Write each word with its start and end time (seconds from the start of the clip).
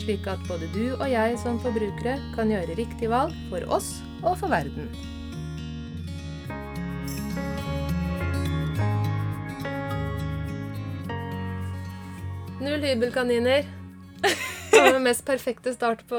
slik 0.00 0.26
at 0.30 0.42
både 0.48 0.68
du 0.74 0.94
og 0.96 1.06
jeg 1.10 1.38
som 1.42 1.58
forbrukere 1.62 2.16
kan 2.36 2.50
gjøre 2.52 2.76
riktig 2.78 3.10
valg 3.12 3.34
for 3.50 3.66
oss 3.78 3.96
og 4.22 4.36
for 4.40 4.50
verden. 4.52 4.90
Null 12.60 12.82
hybelkaniner. 12.82 13.66
Det 14.22 14.80
var 14.80 14.92
den 14.92 15.04
mest 15.06 15.24
perfekte 15.26 15.72
start 15.74 16.02
på 16.08 16.18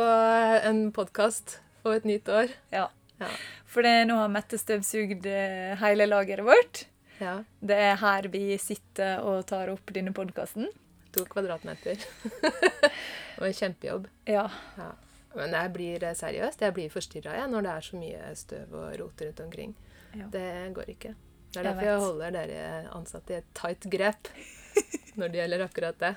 en 0.68 0.88
podkast 0.96 1.58
og 1.84 1.98
et 1.98 2.06
nytt 2.08 2.30
år. 2.32 2.54
Ja. 2.74 2.88
Ja. 3.18 3.30
For 3.68 3.86
det, 3.86 4.06
nå 4.10 4.18
har 4.20 4.30
Mette 4.32 4.60
støvsugd 4.62 5.26
eh, 5.30 5.74
hele 5.82 6.08
lageret 6.10 6.46
vårt. 6.46 6.84
Ja, 7.18 7.40
Det 7.60 7.78
er 7.82 7.96
her 7.98 8.28
vi 8.30 8.58
sitter 8.62 9.24
og 9.26 9.48
tar 9.50 9.72
opp 9.74 9.90
denne 9.94 10.14
podkasten. 10.14 10.70
To 11.18 11.26
kvadratmeter. 11.32 11.98
det 12.42 13.42
var 13.42 13.48
en 13.50 13.58
kjempejobb. 13.60 14.08
Ja. 14.30 14.48
Ja. 14.78 14.92
Men 15.38 15.54
jeg 15.54 15.72
blir 15.76 16.04
eh, 16.08 16.16
seriøst, 16.18 16.62
jeg 16.66 16.74
blir 16.78 16.90
forstyrra 16.94 17.44
når 17.52 17.66
det 17.68 17.74
er 17.76 17.86
så 17.90 18.00
mye 18.00 18.30
støv 18.40 18.74
og 18.80 18.96
rot 19.02 19.22
rundt 19.26 19.42
omkring. 19.44 19.76
Ja. 20.18 20.30
Det 20.34 20.48
går 20.78 20.94
ikke. 20.96 21.14
Det 21.52 21.62
er 21.62 21.64
Jeg 21.64 21.68
derfor 21.70 21.86
jeg, 21.88 21.98
vet. 22.00 22.08
holder 22.08 22.32
dere 22.38 22.64
ansatte 22.98 23.34
i 23.36 23.38
et 23.42 23.52
tight 23.58 23.86
grep 23.94 24.32
når 25.20 25.30
det 25.34 25.42
gjelder 25.44 25.66
akkurat 25.68 26.00
det. 26.02 26.14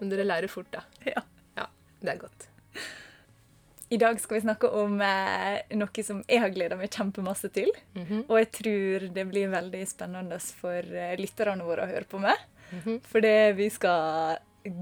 Men 0.00 0.12
dere 0.12 0.24
lærer 0.24 0.48
fort, 0.52 0.70
da. 0.72 0.84
Ja. 1.04 1.22
Ja, 1.58 1.66
det 2.00 2.14
er 2.14 2.22
godt. 2.22 2.48
I 3.92 3.98
dag 4.00 4.16
skal 4.22 4.38
vi 4.38 4.44
snakke 4.46 4.70
om 4.72 4.94
eh, 5.04 5.58
noe 5.76 6.02
som 6.06 6.22
jeg 6.24 6.40
har 6.40 6.52
gleda 6.54 6.78
meg 6.80 6.88
kjempemasse 6.94 7.50
til. 7.52 7.68
Mhm. 7.92 8.22
Og 8.24 8.38
jeg 8.40 8.48
tror 8.56 9.04
det 9.12 9.24
blir 9.28 9.50
veldig 9.52 9.82
spennende 9.90 10.38
for 10.40 10.80
eh, 10.80 11.12
lytterne 11.20 11.66
våre 11.68 11.84
å 11.84 11.90
høre 11.90 12.08
på 12.08 12.22
Mhm. 12.72 13.00
Fordi 13.08 13.36
vi 13.56 13.68
skal 13.70 14.38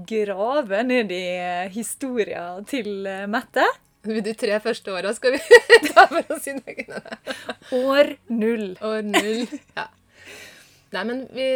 grave 0.07 0.83
ned 0.83 1.11
i 1.11 1.25
historia 1.73 2.43
til 2.69 3.07
eh, 3.09 3.27
Mette. 3.29 3.65
De 4.01 4.33
tre 4.33 4.57
første 4.63 4.93
åra 4.93 5.13
skal 5.13 5.35
vi 5.35 5.59
ta 5.91 6.07
for 6.09 6.33
oss 6.33 6.45
sine 6.47 6.63
egne. 6.65 7.01
År 7.77 8.15
null. 8.33 8.71
År 8.81 9.01
null. 9.05 9.45
Ja. 9.77 9.87
Nei, 10.91 11.05
men 11.07 11.25
vi 11.31 11.47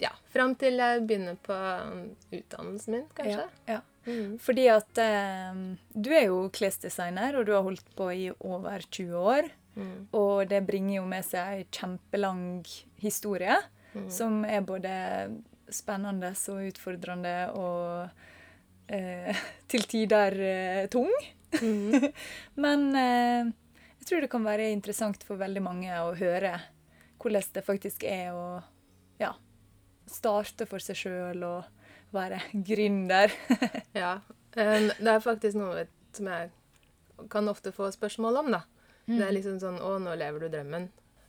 Ja, 0.00 0.14
fram 0.32 0.54
til 0.56 0.78
jeg 0.80 1.02
begynner 1.04 1.34
på 1.44 1.52
um, 1.52 2.04
utdannelsen 2.32 2.94
min, 2.94 3.08
kanskje. 3.12 3.42
Ja, 3.68 3.74
ja. 3.74 3.80
Mm. 4.06 4.38
Fordi 4.40 4.62
at 4.72 5.00
eh, 5.02 5.58
du 5.92 6.08
er 6.16 6.30
jo 6.30 6.38
klesdesigner, 6.56 7.36
og 7.36 7.44
du 7.44 7.52
har 7.52 7.66
holdt 7.66 7.90
på 7.98 8.06
i 8.14 8.30
over 8.38 8.86
20 8.86 9.18
år. 9.20 9.50
Mm. 9.76 10.08
Og 10.16 10.48
det 10.48 10.62
bringer 10.66 10.94
jo 10.96 11.04
med 11.10 11.26
seg 11.26 11.58
ei 11.58 11.66
kjempelang 11.68 12.64
historie, 13.02 13.58
mm. 13.92 14.08
som 14.08 14.40
er 14.48 14.64
både 14.64 14.94
spennende 15.74 16.32
og 16.52 16.62
utfordrende 16.70 17.34
og 17.58 18.08
eh, 18.88 19.36
til 19.70 19.82
tider 19.90 20.36
eh, 20.40 20.86
tung. 20.92 21.10
Mm. 21.62 22.10
Men 22.64 22.86
eh, 22.96 23.50
jeg 24.00 24.08
tror 24.08 24.24
det 24.24 24.30
kan 24.32 24.44
være 24.46 24.70
interessant 24.72 25.22
for 25.26 25.40
veldig 25.40 25.62
mange 25.62 25.90
å 26.02 26.12
høre 26.18 26.54
hvordan 27.20 27.42
det 27.52 27.62
faktisk 27.66 28.04
er 28.08 28.30
å 28.32 28.44
ja, 29.20 29.34
starte 30.08 30.64
for 30.66 30.80
seg 30.80 30.96
sjøl 30.96 31.42
og 31.44 31.64
være 32.16 32.38
gründer. 32.70 33.30
Ja. 33.94 34.14
eh, 34.56 34.88
Det 34.96 35.10
er 35.16 35.20
faktisk 35.24 35.58
noe 35.60 35.84
som 36.16 36.30
jeg 36.32 36.50
kan 37.30 37.48
ofte 37.52 37.70
få 37.76 37.90
spørsmål 37.92 38.40
om, 38.44 38.52
da. 38.56 38.62
Det 39.10 39.16
Mm. 39.18 39.22
er 39.26 39.32
liksom 39.34 39.56
sånn 39.58 39.78
Å, 39.82 39.96
nå 39.98 40.12
lever 40.14 40.44
du 40.44 40.48
drømmen. 40.52 40.84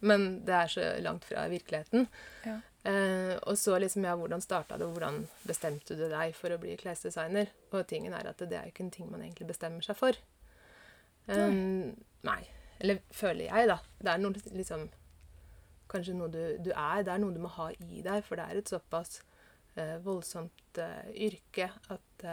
Men 0.05 0.23
det 0.45 0.53
er 0.53 0.67
så 0.69 0.83
langt 1.01 1.23
fra 1.25 1.47
virkeligheten. 1.49 2.03
Ja. 2.45 2.59
Eh, 2.83 3.35
og 3.45 3.57
så 3.57 3.77
liksom, 3.77 4.05
ja, 4.07 4.15
hvordan 4.17 4.41
starta 4.41 4.77
det, 4.77 4.87
og 4.87 4.95
hvordan 4.95 5.21
bestemte 5.45 5.97
du 5.97 6.07
deg 6.09 6.33
for 6.37 6.53
å 6.53 6.59
bli 6.61 6.73
klesdesigner? 6.81 7.51
Og 7.71 7.85
tingen 7.89 8.15
er 8.17 8.31
at 8.31 8.41
det 8.41 8.57
er 8.57 8.65
jo 8.65 8.73
ikke 8.73 8.87
en 8.87 8.95
ting 8.95 9.11
man 9.11 9.21
egentlig 9.21 9.51
bestemmer 9.51 9.85
seg 9.85 9.99
for. 9.99 10.17
Um, 11.27 11.93
nei. 12.25 12.41
Eller 12.81 13.03
føler 13.13 13.45
jeg, 13.45 13.69
da. 13.69 13.77
Det 14.01 14.09
er 14.09 14.23
noe 14.23 14.57
liksom 14.57 14.89
Kanskje 15.91 16.15
noe 16.15 16.31
du, 16.31 16.39
du 16.63 16.69
er. 16.71 17.01
Det 17.03 17.11
er 17.11 17.19
noe 17.19 17.35
du 17.35 17.41
må 17.43 17.49
ha 17.51 17.67
i 17.75 17.99
deg, 17.99 18.23
for 18.23 18.39
det 18.39 18.45
er 18.47 18.61
et 18.61 18.69
såpass 18.71 19.19
uh, 19.75 19.97
voldsomt 20.05 20.79
uh, 20.79 21.09
yrke 21.11 21.67
at 21.91 22.23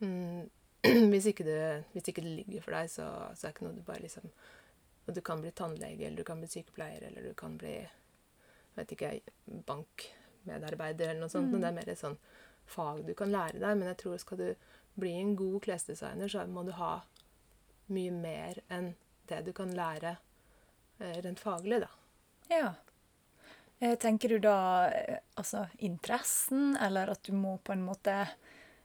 mm, 0.00 0.38
hvis, 1.12 1.28
ikke 1.28 1.44
det, 1.44 1.58
hvis 1.92 2.08
ikke 2.08 2.24
det 2.24 2.32
ligger 2.40 2.64
for 2.64 2.78
deg, 2.78 2.88
så, 2.88 3.10
så 3.36 3.44
er 3.44 3.52
det 3.52 3.58
ikke 3.58 3.66
noe 3.68 3.76
du 3.76 3.84
bare 3.84 4.06
liksom 4.06 4.32
Og 5.04 5.12
du 5.12 5.20
kan 5.20 5.44
bli 5.44 5.52
tannlege, 5.52 6.06
eller 6.06 6.24
du 6.24 6.24
kan 6.24 6.40
bli 6.40 6.48
sykepleier, 6.48 7.04
eller 7.10 7.28
du 7.28 7.36
kan 7.36 7.58
bli 7.60 7.76
vet 8.76 8.94
ikke, 8.96 9.10
bankmedarbeider 9.68 11.10
eller 11.10 11.24
noe 11.24 11.32
sånt. 11.32 11.50
Men 11.52 11.64
det 11.64 11.70
er 11.70 11.78
mer 11.78 11.92
et 11.92 12.00
sånn 12.00 12.18
fag 12.70 13.04
du 13.06 13.14
kan 13.18 13.32
lære 13.32 13.60
deg. 13.60 13.76
Men 13.80 13.90
jeg 13.92 14.00
tror 14.02 14.22
skal 14.22 14.40
du 14.40 14.48
bli 15.00 15.14
en 15.18 15.34
god 15.38 15.60
klesdesigner, 15.66 16.30
så 16.30 16.46
må 16.46 16.64
du 16.66 16.72
ha 16.78 16.96
mye 17.92 18.14
mer 18.14 18.62
enn 18.72 18.94
det 19.28 19.42
du 19.46 19.52
kan 19.56 19.72
lære 19.74 20.16
eh, 21.00 21.20
rent 21.24 21.40
faglig, 21.40 21.80
da. 21.84 21.90
Ja. 22.52 22.74
Eh, 23.78 23.96
Tenker 24.00 24.36
du 24.36 24.38
da 24.44 24.58
eh, 24.92 25.18
altså 25.40 25.66
interessen, 25.84 26.76
eller 26.80 27.14
at 27.14 27.24
du 27.26 27.32
må 27.36 27.56
på 27.64 27.74
en 27.74 27.84
måte 27.86 28.16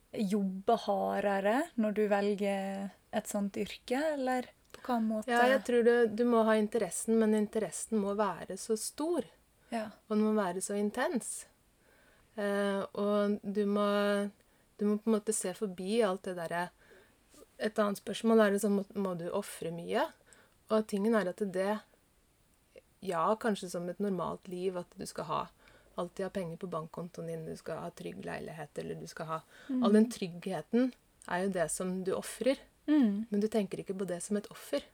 jobbe 0.10 0.76
hardere 0.88 1.60
når 1.78 1.98
du 1.98 2.06
velger 2.10 2.88
et 3.16 3.30
sånt 3.30 3.60
yrke, 3.62 4.00
eller 4.16 4.50
på 4.74 4.82
hva 4.88 5.00
måte? 5.04 5.32
Ja, 5.32 5.46
jeg 5.54 5.64
tror 5.68 5.86
du, 5.86 5.94
du 6.10 6.24
må 6.30 6.44
ha 6.48 6.56
interessen, 6.58 7.20
men 7.22 7.38
interessen 7.38 8.02
må 8.02 8.16
være 8.18 8.58
så 8.58 8.78
stor. 8.80 9.28
Ja. 9.74 9.86
Og 10.08 10.16
den 10.18 10.26
må 10.26 10.34
være 10.38 10.62
så 10.66 10.78
intens. 10.80 11.46
Eh, 12.40 12.82
og 12.98 13.40
du 13.44 13.66
må, 13.68 13.86
du 14.80 14.86
må 14.88 14.98
på 14.98 15.10
en 15.10 15.18
måte 15.18 15.36
se 15.36 15.54
forbi 15.58 16.00
alt 16.06 16.24
det 16.30 16.38
derre 16.40 16.70
Et 17.60 17.80
annet 17.82 18.00
spørsmål 18.00 18.40
er 18.40 18.54
liksom, 18.56 18.78
må, 18.80 18.86
må 18.96 19.14
du 19.20 19.26
ofre 19.36 19.72
mye? 19.76 20.06
Og 20.72 20.86
tingen 20.88 21.18
er 21.18 21.28
at 21.34 21.42
det 21.54 21.80
Ja, 23.04 23.36
kanskje 23.36 23.70
som 23.70 23.90
et 23.90 24.00
normalt 24.00 24.48
liv, 24.48 24.78
at 24.78 24.88
du 24.96 25.06
skal 25.06 25.28
ha 25.28 25.42
alltid 26.00 26.24
ha 26.26 26.30
penger 26.32 26.58
på 26.62 26.70
bankkontoen 26.72 27.28
din, 27.28 27.46
du 27.46 27.58
skal 27.60 27.82
ha 27.84 27.90
trygg 27.92 28.24
leilighet, 28.24 28.72
eller 28.80 28.96
du 28.96 29.08
skal 29.08 29.26
ha 29.28 29.40
All 29.84 29.92
den 29.96 30.08
tryggheten 30.12 30.94
er 31.28 31.44
jo 31.44 31.52
det 31.58 31.68
som 31.72 32.04
du 32.08 32.14
ofrer. 32.16 32.60
Mm. 32.88 33.28
Men 33.30 33.44
du 33.44 33.48
tenker 33.52 33.82
ikke 33.84 33.98
på 34.00 34.08
det 34.08 34.22
som 34.24 34.40
et 34.40 34.48
offer. 34.52 34.86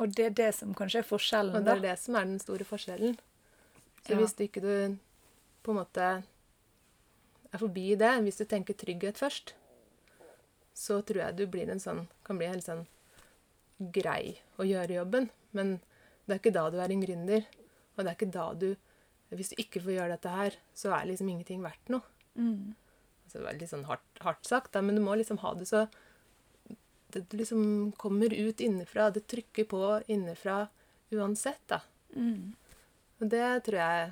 Og 0.00 0.14
det 0.16 0.24
er 0.30 0.36
det 0.38 0.50
som 0.56 0.72
kanskje 0.74 1.02
er 1.02 1.08
forskjellen, 1.08 1.56
Og 1.56 1.64
det 1.64 1.68
da. 1.68 1.74
er 1.76 1.84
det 1.90 1.98
som 2.00 2.16
er 2.16 2.24
den 2.30 2.38
store 2.40 2.64
forskjellen. 2.64 3.18
Så 4.02 4.18
hvis 4.18 4.34
du 4.34 4.44
ikke 4.44 4.62
du 4.64 4.98
på 5.62 5.72
en 5.72 5.78
måte 5.78 6.06
er 7.52 7.60
forbi 7.60 7.92
det, 7.98 8.12
hvis 8.24 8.40
du 8.40 8.46
tenker 8.48 8.76
trygghet 8.78 9.20
først, 9.20 9.54
så 10.74 10.98
tror 11.06 11.26
jeg 11.26 11.38
du 11.38 11.44
blir 11.50 11.70
en 11.70 11.82
sånn, 11.82 12.06
kan 12.26 12.38
bli 12.40 12.48
helt 12.50 12.66
sånn 12.66 12.86
grei 13.94 14.38
å 14.60 14.66
gjøre 14.66 14.98
jobben. 15.00 15.28
Men 15.56 15.76
det 16.26 16.34
er 16.34 16.40
ikke 16.40 16.54
da 16.54 16.68
du 16.72 16.78
er 16.80 16.94
en 16.94 17.04
gründer. 17.04 17.46
Og 17.92 18.02
det 18.02 18.08
er 18.08 18.16
ikke 18.18 18.34
da 18.34 18.48
du 18.56 18.72
Hvis 19.32 19.48
du 19.48 19.60
ikke 19.62 19.80
får 19.80 19.94
gjøre 19.94 20.12
dette 20.12 20.28
her, 20.28 20.56
så 20.76 20.90
er 20.92 21.06
liksom 21.08 21.28
ingenting 21.32 21.62
verdt 21.64 21.88
noe. 21.88 22.04
Mm. 22.36 22.74
Altså, 23.24 23.38
det 23.38 23.44
var 23.46 23.54
litt 23.56 23.70
sånn 23.70 23.86
hardt, 23.88 24.18
hardt 24.20 24.44
sagt, 24.44 24.74
da, 24.74 24.82
men 24.84 24.98
du 24.98 25.00
må 25.00 25.14
liksom 25.16 25.38
ha 25.40 25.54
det 25.56 25.70
så 25.70 25.86
Det 27.14 27.22
liksom 27.32 27.94
kommer 27.96 28.28
ut 28.28 28.60
innenfra. 28.60 29.06
Det 29.08 29.24
trykker 29.32 29.64
på 29.70 29.80
innenfra 30.12 30.66
uansett, 31.16 31.64
da. 31.72 31.80
Mm. 32.12 32.52
Og 33.22 33.30
det 33.30 33.46
tror 33.66 33.78
jeg 33.78 34.08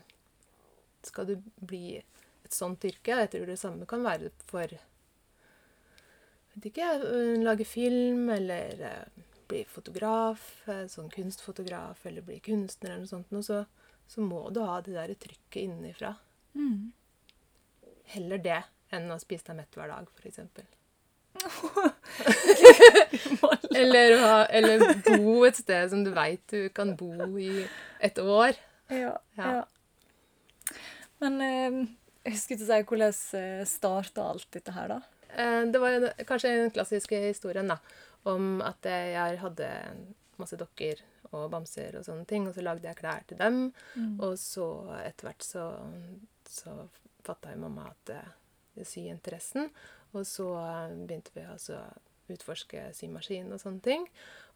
Skal 1.08 1.26
du 1.26 1.32
bli 1.66 1.96
et 1.98 2.54
sånt 2.54 2.84
yrke 2.86 3.16
Jeg 3.24 3.32
tror 3.32 3.50
det 3.50 3.58
samme 3.58 3.88
kan 3.90 4.06
være 4.06 4.30
for 4.46 4.78
vet 6.54 6.70
ikke, 6.70 6.88
øh, 7.06 7.42
lage 7.42 7.64
film 7.64 8.30
eller 8.30 8.90
øh, 8.90 9.24
bli 9.48 9.64
fotograf, 9.68 10.68
øh, 10.68 10.86
sånn 10.90 11.10
kunstfotograf, 11.12 12.06
eller 12.06 12.22
bli 12.26 12.40
kunstner 12.44 12.90
eller 12.90 13.06
noe 13.06 13.10
sånt, 13.10 13.32
og 13.32 13.44
så, 13.46 13.64
så 14.10 14.24
må 14.24 14.42
du 14.54 14.60
ha 14.66 14.80
det 14.84 14.94
der 14.96 15.14
trykket 15.14 15.62
innenfra. 15.62 16.14
Mm. 16.54 16.92
Heller 18.14 18.38
det 18.42 18.62
enn 18.90 19.10
å 19.14 19.18
spise 19.22 19.50
deg 19.50 19.56
mett 19.62 19.78
hver 19.78 19.94
dag, 19.94 20.06
f.eks. 20.18 20.40
Eller, 23.80 24.10
eller 24.50 24.82
bo 25.06 25.44
et 25.46 25.56
sted 25.56 25.92
som 25.92 26.02
du 26.04 26.10
veit 26.12 26.42
du 26.50 26.68
kan 26.74 26.90
bo 26.98 27.14
i 27.38 27.62
et 28.02 28.18
år. 28.18 28.58
Ja. 28.90 29.14
Ja. 29.38 29.54
ja. 29.60 30.75
Men 31.22 31.40
eh, 31.44 31.81
jeg 32.31 32.42
skulle 32.42 32.60
til 32.60 32.69
å 32.69 32.75
si 32.75 32.88
hvordan 32.90 33.66
starta 33.69 34.28
alt 34.32 34.48
dette 34.56 34.75
her, 34.76 34.96
da? 34.96 35.00
eh, 35.37 35.62
det 35.66 35.78
var 35.78 35.90
en, 35.90 36.08
kanskje 36.26 36.56
den 36.56 36.75
klassiske 36.75 37.20
historien, 37.26 37.69
da. 37.70 37.78
Om 38.22 38.60
at 38.64 38.87
eh, 38.88 39.12
jeg 39.14 39.40
hadde 39.40 39.70
masse 40.40 40.58
dokker 40.60 41.00
og 41.31 41.50
bamser 41.52 41.98
og 41.98 42.04
sånne 42.06 42.26
ting, 42.28 42.48
og 42.48 42.56
så 42.56 42.64
lagde 42.64 42.88
jeg 42.88 42.98
klær 42.98 43.25
til 43.28 43.38
dem. 43.40 43.62
Mm. 43.94 44.16
Og 44.19 44.37
så 44.40 44.66
etter 45.04 45.31
hvert 45.31 45.46
så, 45.46 45.64
så 46.48 46.75
fatta 47.26 47.54
jo 47.54 47.62
mamma 47.64 47.90
at 47.92 48.14
eh, 48.16 48.84
syinteressen. 48.87 49.70
Og 50.16 50.26
så 50.26 50.48
eh, 50.58 50.96
begynte 51.04 51.34
vi 51.37 51.46
altså 51.46 51.81
utforske 52.36 52.94
symaskin 52.96 53.52
og 53.52 53.60
sånne 53.62 53.82
ting. 53.82 54.06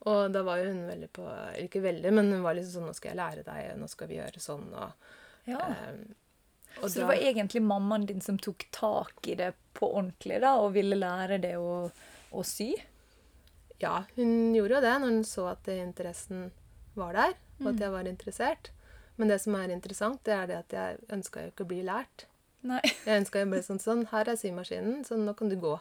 Og 0.06 0.32
da 0.34 0.42
var 0.42 0.58
jo 0.60 0.72
hun 0.72 0.86
veldig 0.88 1.08
på 1.16 1.24
Eller 1.28 1.68
ikke 1.68 1.82
veldig, 1.84 2.12
men 2.12 2.32
hun 2.32 2.42
var 2.42 2.54
liksom 2.54 2.72
sånn 2.82 2.88
'Nå 2.88 2.94
skal 2.94 3.10
jeg 3.10 3.16
lære 3.18 3.44
deg, 3.44 3.76
nå 3.78 3.88
skal 3.88 4.08
vi 4.08 4.16
gjøre 4.18 4.40
sånn', 4.42 4.72
og, 4.74 4.92
Ja. 5.46 5.58
um, 5.58 6.14
og 6.82 6.88
Så 6.90 6.94
det 7.00 7.06
var 7.06 7.14
egentlig 7.14 7.62
mammaen 7.62 8.06
din 8.06 8.20
som 8.20 8.36
tok 8.38 8.64
tak 8.72 9.28
i 9.28 9.34
det 9.34 9.54
på 9.74 9.92
ordentlig 9.94 10.40
da, 10.40 10.56
og 10.58 10.72
ville 10.74 10.96
lære 10.96 11.40
det 11.40 11.54
å, 11.56 11.90
å 12.32 12.42
sy? 12.44 12.74
Ja, 13.80 14.04
hun 14.16 14.54
gjorde 14.54 14.74
jo 14.76 14.80
det 14.80 14.94
når 15.00 15.10
hun 15.10 15.24
så 15.24 15.50
at 15.52 15.66
interessen 15.68 16.50
var 16.96 17.12
der, 17.12 17.34
og 17.60 17.66
Mm. 17.66 17.74
at 17.74 17.80
jeg 17.80 17.90
var 17.90 18.04
interessert. 18.04 18.70
Men 19.16 19.28
det 19.28 19.40
som 19.40 19.54
er 19.54 19.68
interessant, 19.70 20.22
det 20.24 20.34
er 20.34 20.46
det 20.46 20.56
at 20.56 20.68
jeg 20.70 20.98
ønska 21.08 21.40
jo 21.44 21.50
ikke 21.50 21.64
å 21.64 21.68
bli 21.68 21.82
lært. 21.82 22.24
Nei. 22.62 22.80
Jeg 23.04 23.20
ønska 23.24 23.40
jo 23.44 23.50
bare 23.50 23.62
sånn 23.62 23.78
sånn, 23.80 24.06
her 24.08 24.28
er 24.28 24.36
symaskinen, 24.36 25.04
så 25.04 25.16
nå 25.16 25.36
kan 25.36 25.48
du 25.48 25.56
gå. 25.56 25.80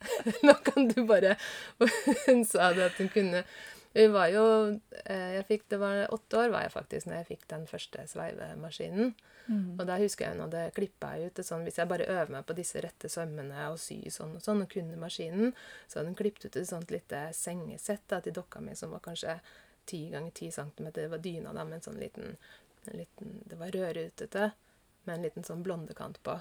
nå 0.46 0.54
kan 0.64 0.88
du 0.88 1.02
bare 1.04 1.36
Hun 2.26 2.44
sa 2.48 2.72
det 2.72 2.86
at 2.88 3.00
hun 3.00 3.10
kunne 3.12 3.42
Hun 3.92 4.14
var 4.14 4.30
jo 4.32 4.44
eh, 5.04 5.36
Jeg 5.36 5.46
fikk 5.48 5.66
Det 5.72 5.80
var 5.82 6.06
åtte 6.14 6.38
år 6.40 6.54
var 6.54 6.64
jeg 6.64 6.72
faktisk 6.76 7.10
når 7.10 7.20
jeg 7.20 7.28
fikk 7.34 7.48
den 7.50 7.66
første 7.68 8.06
sveivemaskinen. 8.08 9.12
Mm. 9.50 9.80
Og 9.80 9.84
da 9.88 9.96
husker 10.00 10.26
jeg 10.26 10.36
hun 10.36 10.44
hadde 10.46 10.70
klippa 10.76 11.14
ut 11.18 11.36
det 11.36 11.44
sånn 11.46 11.64
Hvis 11.66 11.80
jeg 11.80 11.90
bare 11.90 12.08
øver 12.08 12.32
meg 12.36 12.46
på 12.46 12.56
disse 12.56 12.80
rette 12.84 13.10
sømmene 13.12 13.66
og 13.72 13.80
sy 13.82 13.98
sånn 14.12 14.36
og 14.38 14.44
sånn, 14.44 14.62
og 14.64 14.70
kunne 14.72 15.00
maskinen, 15.00 15.52
så 15.88 16.00
hadde 16.00 16.12
hun 16.12 16.20
klippet 16.20 16.46
ut 16.46 16.60
et 16.60 16.70
sånt 16.70 16.92
lite 16.94 17.24
sengesett 17.36 18.06
da, 18.08 18.20
til 18.22 18.36
dokka 18.36 18.62
mi 18.64 18.76
som 18.78 18.94
var 18.94 19.02
kanskje 19.04 19.40
10 19.90 20.10
ganger 20.14 20.30
10 20.30 20.52
cm. 20.54 20.90
Det 20.94 21.08
var 21.10 21.24
dyna 21.24 21.54
da 21.56 21.64
med 21.64 21.80
en 21.80 21.86
sånn 21.88 21.98
liten, 21.98 22.36
en 22.86 23.00
liten 23.00 23.40
Det 23.48 23.58
var 23.58 23.74
rødrutete 23.74 24.50
med 25.08 25.16
en 25.16 25.26
liten 25.26 25.46
sånn 25.46 25.64
blondekant 25.66 26.22
på. 26.22 26.36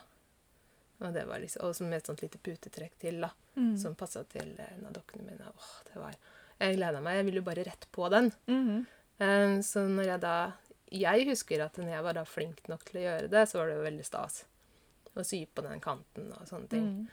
Og 1.01 1.13
det 1.15 1.23
var 1.29 1.39
liksom, 1.39 1.63
og 1.63 1.75
så 1.77 1.85
med 1.87 1.97
et 2.01 2.09
sånt 2.09 2.21
lite 2.25 2.37
putetrekk 2.43 2.97
til, 2.99 3.21
da, 3.23 3.29
Mm. 3.59 3.73
som 3.77 3.95
passa 3.95 4.21
til 4.23 4.53
en 4.59 4.85
av 4.87 4.93
dokkene 4.95 5.25
mine. 5.25 5.47
Åh, 5.51 5.71
det 5.93 5.95
var 5.99 6.13
Jeg 6.59 6.75
gleda 6.77 6.99
meg. 7.01 7.15
Jeg 7.17 7.25
ville 7.25 7.39
jo 7.39 7.45
bare 7.47 7.63
rett 7.63 7.85
på 7.91 8.09
den. 8.11 8.31
Mm. 8.47 8.85
Eh, 9.19 9.61
Så 9.61 9.87
når 9.89 10.05
jeg 10.05 10.19
da 10.21 10.53
Jeg 10.91 11.25
husker 11.27 11.61
at 11.65 11.73
når 11.77 11.89
jeg 11.89 12.03
var 12.03 12.13
da 12.13 12.23
flink 12.25 12.67
nok 12.67 12.83
til 12.85 12.99
å 13.01 13.03
gjøre 13.03 13.29
det, 13.29 13.43
så 13.49 13.57
var 13.59 13.67
det 13.67 13.75
jo 13.77 13.83
veldig 13.83 14.05
stas 14.05 14.45
å 15.15 15.23
sy 15.25 15.45
på 15.45 15.61
den 15.61 15.79
kanten 15.79 16.31
og 16.33 16.47
sånne 16.47 16.69
ting. 16.69 16.85
Mm. 16.85 17.07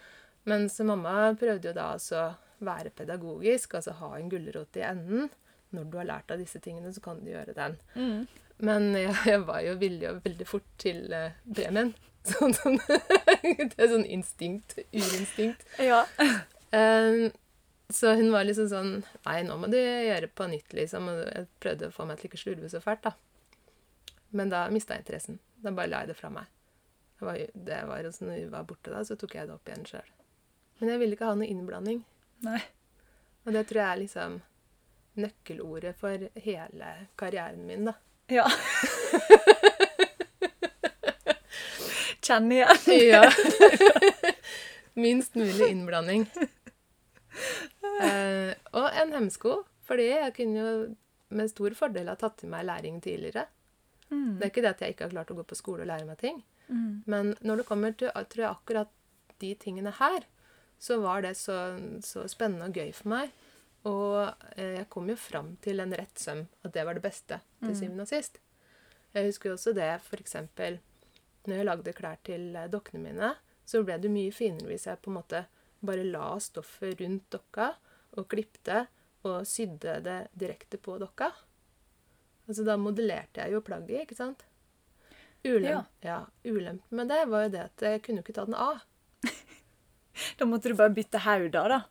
Mens 0.47 0.79
mamma 0.81 1.35
prøvde 1.35 1.69
jo 1.69 1.73
da 1.75 1.95
å 1.97 2.37
være 2.61 2.91
pedagogisk, 2.91 3.75
altså 3.75 3.93
ha 3.99 4.15
en 4.17 4.29
gulrot 4.31 4.77
i 4.77 4.81
enden. 4.87 5.29
Når 5.73 5.91
du 5.91 5.97
har 5.99 6.05
lært 6.07 6.31
av 6.31 6.39
disse 6.39 6.61
tingene, 6.61 6.93
så 6.95 7.03
kan 7.03 7.19
du 7.25 7.31
gjøre 7.33 7.55
den. 7.55 7.77
Mm. 7.97 8.27
Men 8.61 8.93
jeg, 8.95 9.15
jeg 9.27 9.41
var 9.45 9.61
jo 9.61 9.75
villig 9.77 10.09
og 10.11 10.23
veldig 10.25 10.47
fort 10.47 10.69
til 10.79 11.13
uh, 11.13 11.31
premien. 11.53 11.95
Sånn, 12.33 12.55
sånn, 12.57 12.79
det 12.83 13.77
er 13.79 13.91
sånn 13.93 14.07
instinkt. 14.11 14.79
Urinstinkt. 14.91 15.63
Ja. 15.79 16.01
Um, 16.75 17.29
så 17.89 18.17
hun 18.19 18.33
var 18.35 18.43
liksom 18.49 18.67
sånn 18.67 18.89
Nei, 19.29 19.37
nå 19.47 19.55
må 19.63 19.69
du 19.71 19.77
gjøre 19.79 20.27
på 20.35 20.49
nytt, 20.51 20.75
liksom. 20.75 21.07
Og 21.13 21.21
jeg 21.23 21.47
prøvde 21.63 21.91
å 21.91 21.95
få 21.95 22.09
meg 22.09 22.19
til 22.19 22.31
ikke 22.31 22.41
slurve 22.41 22.71
så 22.73 22.81
fælt, 22.83 23.07
da. 23.07 23.15
Men 24.35 24.51
da 24.51 24.65
mista 24.75 24.97
jeg 24.97 25.05
interessen. 25.05 25.39
Da 25.63 25.71
bare 25.71 25.93
la 25.93 26.03
jeg 26.03 26.13
det 26.13 26.19
fra 26.19 26.33
meg. 26.35 26.51
Det 27.17 27.29
var, 27.29 27.39
det 27.71 27.79
var 27.89 28.03
jo 28.03 28.13
sånn, 28.13 28.33
Når 28.33 28.41
vi 28.43 28.51
var 28.53 28.67
borte 28.69 28.93
da, 28.93 29.05
så 29.07 29.17
tok 29.17 29.39
jeg 29.39 29.49
det 29.49 29.55
opp 29.55 29.71
igjen 29.71 29.87
sjøl. 29.89 30.11
Men 30.81 30.93
jeg 30.93 31.03
ville 31.03 31.17
ikke 31.17 31.31
ha 31.31 31.39
noe 31.39 31.49
innblanding. 31.49 32.03
Nei. 32.45 32.61
Og 33.47 33.55
det 33.55 33.65
tror 33.69 33.81
jeg 33.81 33.89
er 33.89 34.03
liksom 34.03 34.41
nøkkelordet 35.17 35.95
for 35.97 36.27
hele 36.45 36.91
karrieren 37.17 37.63
min, 37.69 37.89
da. 37.89 37.95
Ja. 38.29 38.49
Kjenner 42.27 42.57
igjen. 42.57 43.03
Ja. 43.13 43.23
Minst 45.07 45.35
mulig 45.37 45.67
innblanding. 45.71 46.23
Eh, 48.01 48.53
og 48.77 48.87
en 48.97 49.13
hemsko, 49.17 49.59
fordi 49.89 50.07
jeg 50.11 50.33
kunne 50.39 50.63
jo 50.63 50.71
med 51.37 51.51
stor 51.53 51.75
fordel 51.77 52.09
ha 52.09 52.15
tatt 52.19 52.39
til 52.41 52.49
meg 52.53 52.65
læring 52.69 53.01
tidligere. 53.05 53.47
Mm. 54.11 54.39
Det 54.39 54.47
er 54.47 54.53
ikke 54.53 54.63
det 54.65 54.71
at 54.73 54.85
jeg 54.85 54.95
ikke 54.95 55.09
har 55.09 55.15
klart 55.17 55.33
å 55.35 55.37
gå 55.41 55.45
på 55.51 55.59
skole 55.59 55.85
og 55.85 55.91
lære 55.91 56.07
meg 56.09 56.21
ting. 56.23 56.39
Mm. 56.71 57.03
Men 57.11 57.35
når 57.45 57.61
det 57.63 57.67
kommer 57.69 57.97
til 57.99 58.09
tror 58.15 58.45
jeg, 58.45 58.53
akkurat 58.55 58.93
de 59.43 59.53
tingene 59.61 59.93
her, 59.99 60.25
så 60.81 60.99
var 61.03 61.23
det 61.25 61.35
så, 61.41 61.57
så 62.05 62.25
spennende 62.31 62.71
og 62.71 62.77
gøy 62.81 62.93
for 62.97 63.13
meg. 63.13 63.35
Og 63.87 64.17
eh, 64.57 64.79
jeg 64.81 64.89
kom 64.93 65.09
jo 65.13 65.17
fram 65.21 65.53
til 65.65 65.83
en 65.85 65.93
rett 65.99 66.19
søm, 66.19 66.47
at 66.67 66.73
det 66.75 66.87
var 66.89 66.97
det 66.99 67.05
beste 67.05 67.41
til 67.61 67.73
Mm. 67.73 67.79
syvende 67.79 68.05
og 68.05 68.11
sist. 68.11 68.41
Jeg 69.17 69.29
husker 69.31 69.49
jo 69.51 69.55
også 69.57 69.73
det 69.77 69.87
f.eks. 70.05 70.35
når 71.47 71.61
jeg 71.61 71.69
lagde 71.69 71.97
klær 71.97 72.21
til 72.27 72.49
eh, 72.57 72.71
dokkene 72.73 73.03
mine, 73.03 73.33
så 73.67 73.83
ble 73.87 73.99
det 74.03 74.13
mye 74.13 74.35
finere 74.35 74.71
hvis 74.71 74.87
jeg 74.89 75.03
på 75.03 75.11
en 75.11 75.19
måte 75.19 75.47
bare 75.87 76.07
la 76.07 76.35
stoffet 76.43 77.01
rundt 77.01 77.27
dokka 77.35 77.73
og 78.17 78.29
klipte 78.31 78.87
og 79.27 79.47
sydde 79.49 79.99
det 80.05 80.19
direkte 80.39 80.79
på 80.81 80.99
dokka. 81.01 81.31
Altså 82.47 82.63
da 82.67 82.77
modellerte 82.79 83.43
jeg 83.43 83.57
jo 83.57 83.65
plagget, 83.67 84.07
ikke 84.07 84.19
sant? 84.19 84.47
Ulem 85.47 85.83
ja. 86.03 86.21
Ulempen 86.45 86.97
med 86.97 87.11
det 87.11 87.25
var 87.31 87.47
jo 87.47 87.53
det 87.55 87.65
at 87.69 87.85
jeg 87.87 88.03
kunne 88.03 88.23
jo 88.23 88.27
ikke 88.27 88.37
ta 88.39 88.47
den 88.49 88.59
av. 88.59 88.83
Da 90.39 90.47
måtte 90.49 90.71
du 90.73 90.79
bare 90.79 90.95
bytte 90.97 91.21
hauder, 91.27 91.75
da. 91.75 91.83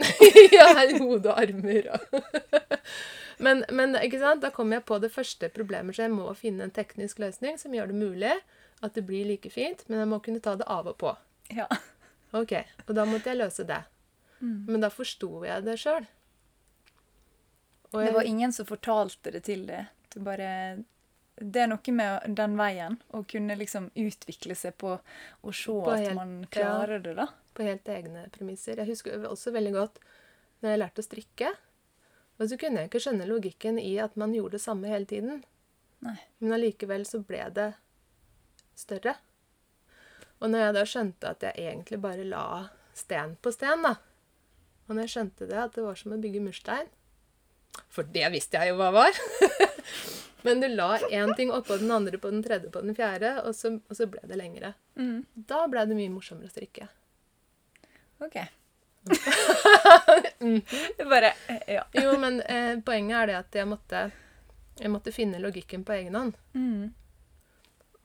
ja, 0.56 0.70
hode 0.96 1.28
og 1.28 1.36
armer 1.38 1.90
og 1.92 2.14
men, 3.44 3.60
men 3.70 3.94
ikke 4.00 4.18
sant? 4.18 4.42
da 4.42 4.50
kom 4.54 4.72
jeg 4.74 4.82
på 4.88 4.96
det 5.02 5.12
første 5.12 5.50
problemet, 5.54 5.94
så 5.94 6.06
jeg 6.06 6.14
må 6.14 6.32
finne 6.38 6.66
en 6.66 6.74
teknisk 6.74 7.20
løsning 7.22 7.60
som 7.60 7.74
gjør 7.76 7.92
det 7.92 8.00
mulig 8.00 8.32
at 8.82 8.94
det 8.94 9.02
blir 9.06 9.24
like 9.26 9.50
fint, 9.50 9.84
men 9.88 9.98
jeg 10.02 10.08
må 10.08 10.18
kunne 10.22 10.40
ta 10.40 10.54
det 10.56 10.66
av 10.66 10.86
og 10.86 10.98
på. 10.98 11.16
Ja. 11.54 11.66
Ok, 12.34 12.52
Og 12.88 12.94
da 12.96 13.04
måtte 13.06 13.30
jeg 13.30 13.38
løse 13.38 13.64
det. 13.68 13.82
Mm. 14.40 14.64
Men 14.66 14.80
da 14.80 14.88
forsto 14.90 15.44
jeg 15.46 15.62
det 15.64 15.76
sjøl. 15.78 16.06
Det 17.94 18.10
var 18.12 18.22
ingen 18.26 18.52
som 18.52 18.66
fortalte 18.66 19.30
det 19.30 19.44
til 19.46 19.66
deg. 19.68 19.86
Du 20.14 20.20
bare 20.26 20.82
Det 21.38 21.62
er 21.62 21.66
noe 21.70 21.92
med 21.94 22.34
den 22.38 22.56
veien, 22.58 22.96
å 23.14 23.24
kunne 23.26 23.56
liksom 23.58 23.88
utvikle 23.98 24.54
seg 24.54 24.76
på 24.78 24.92
å 25.42 25.52
se 25.54 25.72
På 25.72 25.90
at 25.90 26.00
helt- 26.04 26.14
man 26.14 26.46
klarer 26.50 27.02
det, 27.02 27.14
da. 27.16 27.26
på 27.54 27.62
helt 27.66 27.84
egne 27.88 28.28
premisser. 28.30 28.76
Jeg 28.76 28.86
husker 28.86 29.24
også 29.26 29.50
veldig 29.52 29.72
godt 29.72 29.98
når 30.62 30.70
jeg 30.70 30.78
lærte 30.78 31.02
å 31.02 31.08
strikke. 31.08 31.52
Og 32.38 32.48
så 32.50 32.58
kunne 32.58 32.80
jeg 32.82 32.90
ikke 32.90 33.02
skjønne 33.02 33.26
logikken 33.26 33.78
i 33.78 33.98
at 33.98 34.16
man 34.16 34.32
gjorde 34.34 34.52
det 34.58 34.60
samme 34.62 34.86
hele 34.88 35.06
tiden. 35.06 35.44
Nei. 36.02 36.18
Men 36.40 36.52
allikevel 36.52 37.04
så 37.06 37.18
ble 37.24 37.50
det 37.54 37.74
større. 38.80 39.14
Og 40.42 40.50
når 40.50 40.66
jeg 40.66 40.74
da 40.76 40.84
skjønte 40.88 41.30
at 41.30 41.46
jeg 41.46 41.54
egentlig 41.68 42.00
bare 42.02 42.26
la 42.28 42.44
sten 42.96 43.36
på 43.42 43.52
sten, 43.54 43.86
da 43.86 43.94
Og 44.88 44.94
når 44.94 45.06
jeg 45.06 45.12
skjønte 45.14 45.48
det, 45.48 45.56
at 45.58 45.76
det 45.76 45.84
var 45.86 45.96
som 45.96 46.12
å 46.12 46.20
bygge 46.20 46.42
murstein 46.44 46.90
For 47.88 48.04
det 48.04 48.28
visste 48.34 48.60
jeg 48.60 48.74
jo 48.74 48.78
hva 48.80 48.90
var. 48.94 49.20
Men 50.44 50.60
du 50.60 50.68
la 50.68 50.98
én 51.08 51.32
ting 51.38 51.50
oppå 51.54 51.78
den 51.80 51.90
andre 51.94 52.18
på 52.20 52.30
den 52.30 52.42
tredje 52.44 52.68
på 52.70 52.82
den 52.84 52.94
fjerde, 52.94 53.38
og 53.46 53.54
så, 53.56 53.78
og 53.88 53.96
så 53.96 54.04
ble 54.10 54.20
det 54.28 54.36
lengre. 54.36 54.74
Mm. 55.00 55.24
Da 55.34 55.62
ble 55.72 55.86
det 55.88 55.96
mye 55.96 56.12
morsommere 56.12 56.50
å 56.50 56.52
strikke. 56.52 56.90
OK. 58.20 58.36
Det 60.96 61.04
bare 61.08 61.32
Ja. 61.68 61.84
Jo, 61.92 62.18
men 62.20 62.40
eh, 62.40 62.76
poenget 62.84 63.16
er 63.22 63.26
det 63.26 63.38
at 63.38 63.56
jeg 63.56 63.68
måtte, 63.68 64.04
jeg 64.80 64.92
måtte 64.92 65.12
finne 65.12 65.40
logikken 65.40 65.84
på 65.84 65.96
egen 65.96 66.14
hånd. 66.18 66.36
Mm. 66.52 66.92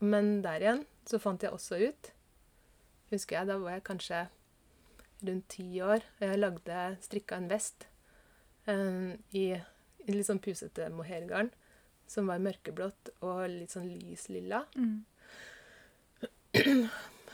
Men 0.00 0.40
der 0.44 0.64
igjen 0.64 0.84
så 1.08 1.20
fant 1.22 1.42
jeg 1.44 1.52
også 1.52 1.80
ut 1.90 2.12
Husker 3.10 3.40
jeg, 3.40 3.48
da 3.48 3.56
var 3.58 3.74
jeg 3.74 3.86
kanskje 3.88 4.18
rundt 5.26 5.48
ti 5.50 5.64
år, 5.82 6.04
og 6.20 6.22
jeg 6.22 6.38
lagde 6.38 6.82
strikka 7.02 7.40
en 7.40 7.48
vest 7.50 7.88
eh, 8.70 9.16
i, 9.34 9.42
i 10.06 10.14
litt 10.14 10.28
sånn 10.28 10.38
pusete 10.40 10.86
mohairgarn 10.94 11.50
som 12.10 12.30
var 12.30 12.42
mørkeblått 12.42 13.10
og 13.26 13.42
litt 13.50 13.74
sånn 13.74 13.90
lys 13.90 14.28
lilla. 14.30 14.62
Mm. 14.78 15.02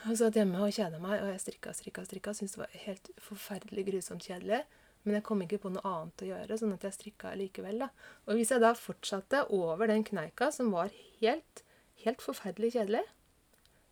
Og 0.07 0.17
satt 0.19 0.37
hjemme 0.37 0.61
og 0.61 0.73
kjeda 0.73 0.99
meg, 1.01 1.21
og 1.21 1.31
jeg 1.33 1.41
strikka 1.41 1.73
strikka, 1.75 2.03
strikka. 2.07 2.33
Syntes 2.37 2.53
det 2.55 2.61
var 2.61 2.75
helt 2.83 3.09
forferdelig 3.21 3.87
grusomt 3.89 4.27
kjedelig. 4.27 4.61
Men 5.03 5.17
jeg 5.17 5.25
kom 5.25 5.41
ikke 5.43 5.59
på 5.63 5.71
noe 5.73 5.87
annet 5.87 6.23
å 6.23 6.29
gjøre, 6.29 6.57
sånn 6.59 6.75
at 6.75 6.85
jeg 6.85 6.95
strikka 6.95 7.31
likevel. 7.39 7.81
da. 7.85 7.89
Og 8.27 8.37
hvis 8.37 8.51
jeg 8.53 8.63
da 8.63 8.73
fortsatte 8.77 9.45
over 9.55 9.89
den 9.89 10.05
kneika, 10.07 10.51
som 10.53 10.69
var 10.75 10.93
helt, 11.21 11.63
helt 12.03 12.21
forferdelig 12.23 12.75
kjedelig, 12.75 13.03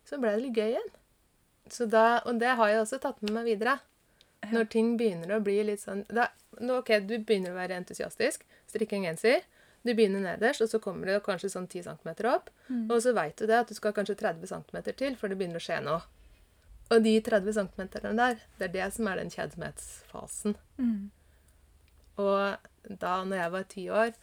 så 0.06 0.20
ble 0.22 0.34
det 0.34 0.44
litt 0.44 0.58
gøy 0.58 0.72
igjen. 0.74 0.90
Så 1.72 1.88
da, 1.90 2.20
og 2.26 2.38
det 2.40 2.54
har 2.58 2.70
jeg 2.70 2.82
også 2.84 3.00
tatt 3.02 3.22
med 3.24 3.34
meg 3.34 3.48
videre. 3.48 3.78
Når 4.52 4.68
ting 4.70 4.94
begynner 5.00 5.32
å 5.34 5.42
bli 5.42 5.56
litt 5.66 5.82
sånn 5.82 6.04
da, 6.12 6.28
OK, 6.60 6.92
du 7.08 7.16
begynner 7.18 7.50
å 7.50 7.58
være 7.58 7.78
entusiastisk, 7.80 8.44
strikke 8.70 8.98
en 8.98 9.08
genser. 9.08 9.42
Du 9.86 9.92
begynner 9.94 10.22
nederst, 10.22 10.62
og 10.62 10.70
så 10.70 10.78
kommer 10.82 11.10
det 11.10 11.18
kanskje 11.26 11.50
sånn 11.52 11.66
10 11.70 11.88
cm 11.88 12.12
opp. 12.30 12.50
Mm. 12.68 12.86
Og 12.90 13.00
så 13.02 13.12
veit 13.16 13.36
du 13.38 13.46
det, 13.46 13.58
at 13.64 13.70
du 13.70 13.74
skal 13.76 13.94
kanskje 13.96 14.18
30 14.18 14.50
cm 14.50 14.78
til, 14.92 15.18
for 15.18 15.30
det 15.30 15.38
begynner 15.38 15.60
å 15.60 15.66
skje 15.66 15.80
noe. 15.84 16.00
Og 16.94 17.02
de 17.02 17.16
30 17.26 17.58
cm 17.58 17.82
der, 18.14 18.40
det 18.58 18.68
er 18.68 18.74
det 18.74 18.88
som 18.94 19.10
er 19.10 19.20
den 19.20 19.30
kjedsomhetsfasen. 19.34 20.56
Mm. 20.78 21.10
Og 22.22 22.94
da 23.02 23.14
når 23.26 23.40
jeg 23.42 23.54
var 23.54 23.68
ti 23.70 23.86
år, 23.90 24.14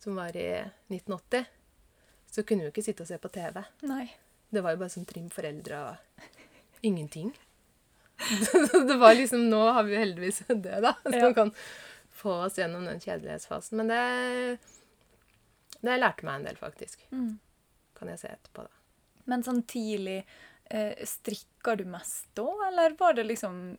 som 0.00 0.20
var 0.20 0.36
i 0.36 0.48
1980, 0.92 1.48
så 2.30 2.42
kunne 2.42 2.64
vi 2.64 2.68
jo 2.68 2.74
ikke 2.74 2.84
sitte 2.86 3.04
og 3.04 3.08
se 3.10 3.18
på 3.22 3.30
TV. 3.32 3.62
Nei. 3.88 4.06
Det 4.52 4.62
var 4.62 4.74
jo 4.76 4.80
bare 4.84 4.92
sånn 4.92 5.06
trim 5.08 5.28
foreldre 5.32 5.78
og 5.90 6.86
ingenting. 6.86 7.32
Så 8.46 8.60
det 8.88 8.96
var 9.00 9.14
liksom 9.18 9.48
Nå 9.50 9.60
har 9.76 9.84
vi 9.84 9.92
jo 9.94 10.00
heldigvis 10.00 10.42
det, 10.48 10.80
da, 10.84 10.94
som 11.04 11.12
Ja. 11.20 11.32
kan 11.36 11.50
få 12.16 12.32
oss 12.46 12.56
gjennom 12.58 12.84
den 12.88 13.00
kjedelighetsfasen. 13.02 13.76
Men 13.76 13.88
det 13.92 14.58
Det 15.84 15.96
lærte 16.00 16.24
meg 16.24 16.38
en 16.40 16.46
del, 16.48 16.56
faktisk. 16.56 17.02
Mm. 17.12 17.38
Kan 17.98 18.08
jeg 18.12 18.20
se 18.22 18.28
etterpå, 18.32 18.64
da. 18.66 18.72
Men 19.26 19.42
sånn 19.44 19.62
tidlig 19.68 20.20
eh, 20.70 20.94
Strikka 21.04 21.74
du 21.76 21.84
mest 21.90 22.28
da, 22.38 22.46
eller 22.68 22.94
var 22.98 23.16
det 23.18 23.24
liksom 23.26 23.76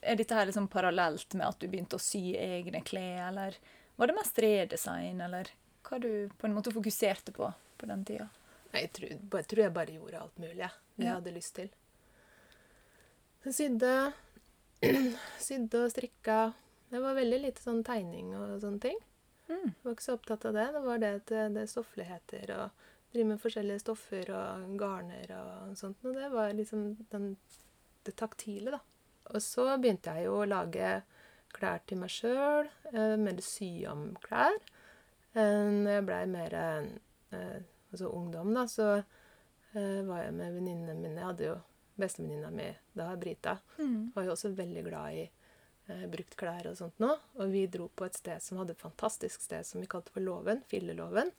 Er 0.00 0.16
dette 0.16 0.34
her 0.34 0.46
liksom 0.48 0.68
parallelt 0.72 1.34
med 1.36 1.46
at 1.48 1.58
du 1.60 1.66
begynte 1.68 1.98
å 1.98 2.02
sy 2.02 2.34
egne 2.38 2.80
klær, 2.86 3.28
eller 3.30 3.56
var 3.96 4.06
det 4.10 4.14
mest 4.18 4.38
redesign, 4.38 5.20
eller 5.24 5.48
hva 5.86 5.98
du 6.02 6.28
på 6.38 6.46
en 6.46 6.54
måte 6.54 6.70
fokuserte 6.74 7.32
på 7.32 7.48
på 7.78 7.86
den 7.90 8.04
tida? 8.08 8.28
Jeg 8.76 8.90
tror, 8.92 9.12
bare, 9.32 9.46
tror 9.48 9.62
jeg 9.64 9.72
bare 9.76 9.94
gjorde 9.96 10.20
alt 10.20 10.38
mulig 10.42 10.58
jeg, 10.60 10.70
jeg 10.98 11.06
Ja. 11.06 11.14
hadde 11.14 11.32
lyst 11.36 11.54
til. 11.56 11.70
Sydde, 13.46 14.12
sydde 15.46 15.84
og 15.84 15.92
strikka. 15.92 16.38
Det 16.90 17.00
var 17.02 17.14
veldig 17.18 17.38
lite 17.44 17.62
sånn 17.62 17.84
tegning 17.86 18.32
og 18.36 18.56
sånne 18.62 18.82
ting. 18.82 18.98
Mm. 19.46 19.68
Jeg 19.70 19.84
var 19.86 19.94
ikke 19.94 20.06
så 20.06 20.16
opptatt 20.18 20.44
av 20.50 20.56
det. 20.58 20.66
Det 20.74 20.82
var 20.82 20.98
det, 21.02 21.12
det, 21.30 21.44
det 21.54 21.66
stoffligheter 21.70 22.52
og 22.56 22.84
drive 23.14 23.28
med 23.30 23.40
forskjellige 23.42 23.84
stoffer 23.84 24.32
og 24.34 24.72
garner 24.80 25.30
og 25.38 25.76
sånt. 25.78 26.02
Og 26.04 26.18
det 26.18 26.30
var 26.34 26.50
liksom 26.58 26.88
den, 27.12 27.30
det 28.06 28.16
taktile, 28.18 28.74
da. 28.76 28.82
Og 29.34 29.42
så 29.42 29.68
begynte 29.82 30.12
jeg 30.14 30.26
jo 30.28 30.40
å 30.42 30.46
lage 30.50 30.90
klær 31.56 31.80
til 31.88 32.02
meg 32.02 32.10
sjøl. 32.14 32.68
Eh, 32.92 33.14
mer 33.18 33.38
sy 33.42 33.70
om 33.90 34.08
klær. 34.26 34.58
Eh, 35.38 35.70
når 35.70 35.92
jeg 36.00 36.06
blei 36.10 36.20
mer 36.34 36.58
eh, 36.58 36.90
altså 37.32 38.10
ungdom, 38.12 38.52
da, 38.54 38.66
så 38.68 38.90
eh, 38.96 40.02
var 40.06 40.24
jeg 40.24 40.36
med 40.36 40.54
venninnene 40.58 40.94
mine. 40.98 41.18
Jeg 41.20 41.30
hadde 41.30 41.48
jo 41.48 41.56
bestevenninna 41.96 42.50
mi 42.52 42.68
da, 42.92 43.10
Brita. 43.16 43.56
Mm. 43.78 44.12
Var 44.14 44.26
jo 44.26 44.34
også 44.34 44.52
veldig 44.56 44.84
glad 44.86 45.16
i 45.16 45.24
eh, 45.24 46.06
brukt 46.12 46.36
klær 46.38 46.70
og 46.70 46.78
sånt 46.78 47.00
nå. 47.02 47.12
Og 47.40 47.52
vi 47.52 47.66
dro 47.72 47.88
på 47.88 48.08
et 48.08 48.18
sted 48.18 48.42
som 48.44 48.60
hadde 48.60 48.76
et 48.76 48.84
fantastisk 48.84 49.46
sted 49.46 49.66
som 49.66 49.80
vi 49.80 49.90
kalte 49.90 50.12
for 50.14 50.24
Låven. 50.24 50.62
Filleloven. 50.70 51.32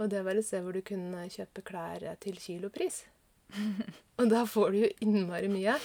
Og 0.00 0.08
det 0.12 0.22
var 0.24 0.38
et 0.38 0.46
sted 0.46 0.64
hvor 0.64 0.76
du 0.76 0.82
kunne 0.86 1.26
kjøpe 1.32 1.64
klær 1.66 2.04
eh, 2.06 2.20
til 2.22 2.38
kilopris. 2.40 3.04
og 4.20 4.30
da 4.30 4.44
får 4.46 4.70
du 4.72 4.84
jo 4.84 4.92
innmari 5.04 5.50
mye. 5.52 5.76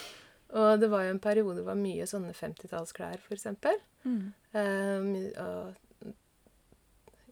Og 0.56 0.80
det 0.80 0.88
var 0.92 1.04
jo 1.04 1.16
en 1.16 1.24
periode 1.24 1.58
det 1.60 1.68
var 1.68 1.80
mye 1.80 2.06
sånne 2.08 2.32
50-tallsklær, 2.38 3.18
f.eks. 3.26 3.48
Mm. 4.06 4.28
Um, 4.56 5.08
og 5.42 5.74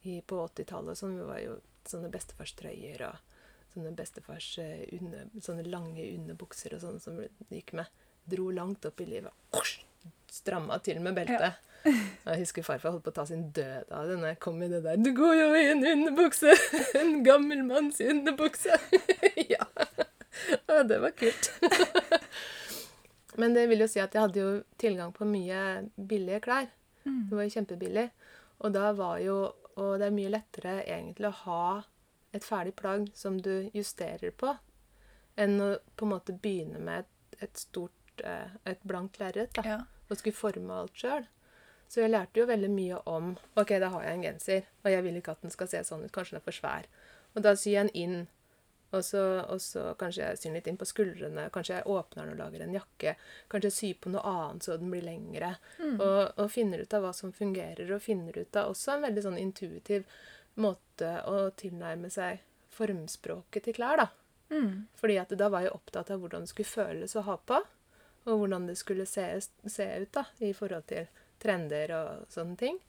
i, 0.03 0.17
på 0.27 0.39
80-tallet 0.49 0.95
og 0.95 0.99
sånn, 0.99 1.13
vi 1.21 1.27
var 1.27 1.39
jo 1.39 1.53
sånne 1.89 2.11
bestefarstrøyer 2.13 3.05
og 3.07 3.19
sånne 3.73 3.93
bestefars 3.97 4.49
unne, 4.93 5.27
sånne 5.41 5.65
lange 5.65 6.05
underbukser 6.13 6.75
og 6.77 6.83
sånne 6.83 7.01
som 7.03 7.17
gikk 7.49 7.73
med. 7.79 7.89
Dro 8.29 8.51
langt 8.55 8.85
opp 8.87 9.01
i 9.03 9.09
livet. 9.09 9.33
Osj, 9.57 9.81
Stramma 10.33 10.79
til 10.81 11.01
med 11.03 11.15
beltet. 11.17 11.59
Jeg 12.25 12.39
husker 12.39 12.65
farfar 12.65 12.93
holdt 12.93 13.03
på 13.05 13.11
å 13.11 13.15
ta 13.19 13.25
sin 13.27 13.49
død 13.53 13.91
av 13.93 14.07
det 14.07 14.15
når 14.17 14.29
jeg 14.31 14.37
kom 14.45 14.61
i 14.63 14.69
det 14.71 14.79
der 14.85 14.95
'Du 14.97 15.09
går 15.17 15.33
jo 15.35 15.47
i 15.59 15.65
en 15.67 15.83
underbukse!' 15.83 16.55
En 17.01 17.17
gammel 17.25 17.63
manns 17.67 17.99
underbukse. 17.99 18.77
ja. 19.53 19.67
ja. 19.67 20.83
det 20.87 20.99
var 21.03 21.11
kult. 21.11 21.51
Men 23.35 23.53
det 23.53 23.67
vil 23.67 23.83
jo 23.83 23.89
si 23.91 23.99
at 23.99 24.15
jeg 24.15 24.23
hadde 24.23 24.39
jo 24.39 24.53
tilgang 24.79 25.11
på 25.11 25.27
mye 25.27 25.89
billige 25.97 26.39
klær. 26.47 26.71
Mm. 27.03 27.27
Det 27.29 27.37
var 27.37 27.43
jo 27.43 27.55
kjempebillig. 27.57 28.07
Og 28.63 28.73
da 28.73 28.93
var 28.95 29.19
jo 29.19 29.37
Og 29.77 29.99
det 29.99 30.07
er 30.07 30.15
mye 30.15 30.31
lettere 30.33 30.75
egentlig 30.85 31.27
å 31.29 31.37
ha 31.45 31.65
et 32.33 32.43
ferdig 32.45 32.75
plagg 32.75 33.07
som 33.17 33.37
du 33.41 33.69
justerer 33.73 34.31
på, 34.31 34.55
enn 35.37 35.59
å 35.61 35.69
på 35.97 36.05
en 36.05 36.11
måte 36.13 36.33
begynne 36.33 36.79
med 36.81 37.03
et, 37.05 37.37
et 37.47 37.57
stort 37.57 38.21
eh, 38.23 38.49
Et 38.69 38.83
blankt 38.85 39.17
lerret 39.19 39.57
Ja. 39.65 39.79
og 40.09 40.17
skulle 40.17 40.37
forme 40.37 40.73
alt 40.73 40.93
sjøl. 40.97 41.25
Så 41.89 42.01
jeg 42.01 42.09
lærte 42.13 42.39
jo 42.39 42.45
veldig 42.49 42.69
mye 42.73 42.99
om 43.09 43.35
OK, 43.57 43.75
da 43.81 43.89
har 43.89 44.03
jeg 44.03 44.13
en 44.17 44.23
genser, 44.23 44.63
og 44.83 44.91
jeg 44.91 45.03
vil 45.03 45.17
ikke 45.17 45.31
at 45.35 45.41
den 45.45 45.51
skal 45.53 45.67
se 45.69 45.81
sånn 45.85 46.05
ut. 46.05 46.11
Kanskje 46.13 46.35
den 46.35 46.41
er 46.41 46.45
for 46.45 46.57
svær. 46.57 46.85
Og 47.35 47.41
da 47.45 47.53
syr 47.57 47.71
jeg 47.75 47.87
den 47.89 47.95
inn. 48.03 48.27
Og 48.93 49.03
så, 49.05 49.83
kanskje 49.99 50.27
jeg 50.27 50.39
syr 50.41 50.55
litt 50.55 50.67
inn 50.69 50.79
på 50.79 50.87
skuldrene. 50.87 51.47
Kanskje 51.53 51.79
jeg 51.79 51.89
åpner 51.89 52.27
den 52.27 52.35
og 52.35 52.41
lager 52.43 52.65
en 52.65 52.75
jakke. 52.77 53.15
Kanskje 53.51 53.71
jeg 53.71 53.77
syr 53.77 53.99
på 54.03 54.13
noe 54.13 54.23
annet 54.29 54.67
så 54.67 54.77
den 54.77 54.93
blir 54.93 55.05
lengre. 55.05 55.55
Mm. 55.79 55.95
Og, 55.97 56.21
og 56.37 56.51
finner 56.53 56.83
ut 56.83 56.93
av 56.93 57.07
hva 57.07 57.13
som 57.17 57.33
fungerer, 57.35 57.89
og 57.89 58.03
finner 58.05 58.37
ut 58.37 58.59
av 58.59 58.73
også 58.73 58.95
en 58.95 59.07
veldig 59.07 59.25
sånn 59.25 59.39
intuitiv 59.41 60.05
måte 60.61 61.15
å 61.25 61.47
tilnærme 61.57 62.11
seg 62.13 62.43
formspråket 62.73 63.67
til 63.67 63.77
klær, 63.77 64.03
da. 64.03 64.09
Mm. 64.53 64.85
Fordi 64.99 65.17
at 65.21 65.33
da 65.37 65.49
var 65.49 65.65
jeg 65.65 65.73
opptatt 65.73 66.11
av 66.13 66.21
hvordan 66.21 66.45
det 66.45 66.53
skulle 66.53 66.69
føles 66.69 67.15
å 67.17 67.25
ha 67.25 67.37
på, 67.41 67.59
og 68.23 68.39
hvordan 68.39 68.69
det 68.69 68.77
skulle 68.79 69.05
se, 69.09 69.25
se 69.41 69.89
ut 69.99 70.13
da, 70.15 70.25
i 70.45 70.53
forhold 70.55 70.87
til 70.91 71.09
trender 71.43 71.91
og 71.97 72.31
sånne 72.31 72.59
ting. 72.59 72.79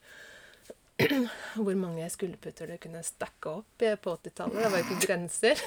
Hvor 1.65 1.75
mange 1.75 2.07
skulderputter 2.11 2.71
du 2.71 2.77
kunne 2.79 3.03
stacke 3.03 3.51
opp 3.51 3.83
på 3.83 4.15
80-tallet. 4.15 4.61
Det 4.63 4.71
var 4.71 4.79
jo 4.79 4.85
ikke 4.85 5.07
grenser. 5.07 5.63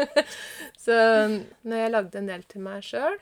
så 0.84 0.96
når 1.62 1.76
jeg 1.76 1.92
lagde 1.94 2.20
en 2.20 2.28
del 2.28 2.44
til 2.50 2.64
meg 2.64 2.84
sjøl, 2.84 3.16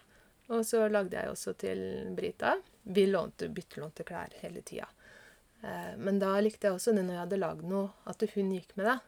og 0.49 0.65
så 0.67 0.87
lagde 0.89 1.19
jeg 1.19 1.31
også 1.31 1.53
til 1.61 1.81
Brita 2.17 2.55
Vi 2.89 3.05
lånte 3.07 3.51
byttelånte 3.53 4.07
klær 4.09 4.33
hele 4.41 4.63
tida. 4.67 4.89
Eh, 5.61 5.95
men 5.99 6.21
da 6.23 6.33
likte 6.41 6.69
jeg 6.69 6.79
også 6.79 6.95
det 6.97 7.05
når 7.05 7.19
jeg 7.19 7.25
hadde 7.27 7.41
lagd 7.43 7.65
noe, 7.69 7.91
at 8.09 8.23
hun 8.35 8.53
gikk 8.57 8.75
med 8.81 8.89
det. 8.89 8.99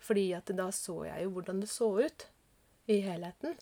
Fordi 0.00 0.30
at 0.34 0.52
da 0.56 0.70
så 0.72 1.02
jeg 1.04 1.26
jo 1.26 1.34
hvordan 1.34 1.60
det 1.60 1.68
så 1.70 1.90
ut 2.00 2.26
i 2.90 3.02
helheten. 3.04 3.58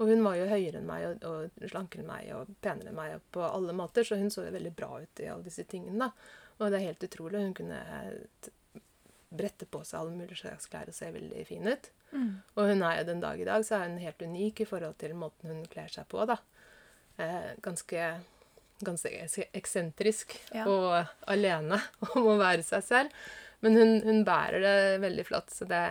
Og 0.00 0.08
hun 0.10 0.24
var 0.24 0.38
jo 0.40 0.48
høyere 0.50 0.80
enn 0.80 0.88
meg 0.88 1.04
og, 1.06 1.26
og 1.28 1.68
slankere 1.70 2.02
enn 2.02 2.08
meg 2.08 2.30
og 2.34 2.54
penere 2.64 2.90
enn 2.90 2.98
meg 2.98 3.20
på 3.34 3.44
alle 3.46 3.76
måter, 3.76 4.06
så 4.06 4.18
hun 4.18 4.32
så 4.32 4.48
jo 4.48 4.54
veldig 4.56 4.72
bra 4.74 4.96
ut 5.04 5.22
i 5.22 5.28
alle 5.30 5.46
disse 5.46 5.66
tingene. 5.70 6.08
da. 6.08 6.40
Og 6.60 6.70
det 6.70 6.78
er 6.80 6.86
helt 6.92 7.02
utrolig. 7.08 7.40
Hun 7.44 7.54
kunne 7.56 7.80
brette 9.34 9.66
på 9.66 9.80
seg 9.82 9.98
alle 10.00 10.14
mulige 10.14 10.38
slags 10.44 10.68
klær 10.70 10.90
og 10.90 10.94
se 10.94 11.08
veldig 11.14 11.44
fin 11.48 11.66
ut. 11.66 11.88
Mm. 12.14 12.28
Og 12.54 12.68
hun 12.70 12.84
er 12.86 13.00
jo 13.00 13.06
den 13.08 13.22
dag 13.24 13.40
i 13.42 13.46
dag 13.48 13.64
så 13.66 13.80
er 13.80 13.88
hun 13.88 13.98
helt 14.02 14.22
unik 14.22 14.62
i 14.62 14.66
forhold 14.68 14.94
til 15.00 15.16
måten 15.18 15.50
hun 15.50 15.64
kler 15.72 15.90
seg 15.90 16.06
på. 16.12 16.22
da. 16.30 16.36
Eh, 17.18 17.50
ganske, 17.62 18.04
ganske 18.86 19.10
eksentrisk 19.54 20.36
Ja. 20.54 20.66
og 20.70 21.10
alene 21.30 21.80
om 22.14 22.30
å 22.30 22.38
være 22.38 22.62
seg 22.66 22.86
selv. 22.86 23.10
Men 23.64 23.76
hun, 23.80 23.92
hun 24.04 24.22
bærer 24.26 24.60
det 24.62 24.76
veldig 25.02 25.26
flott, 25.26 25.50
så 25.50 25.66
det, 25.66 25.82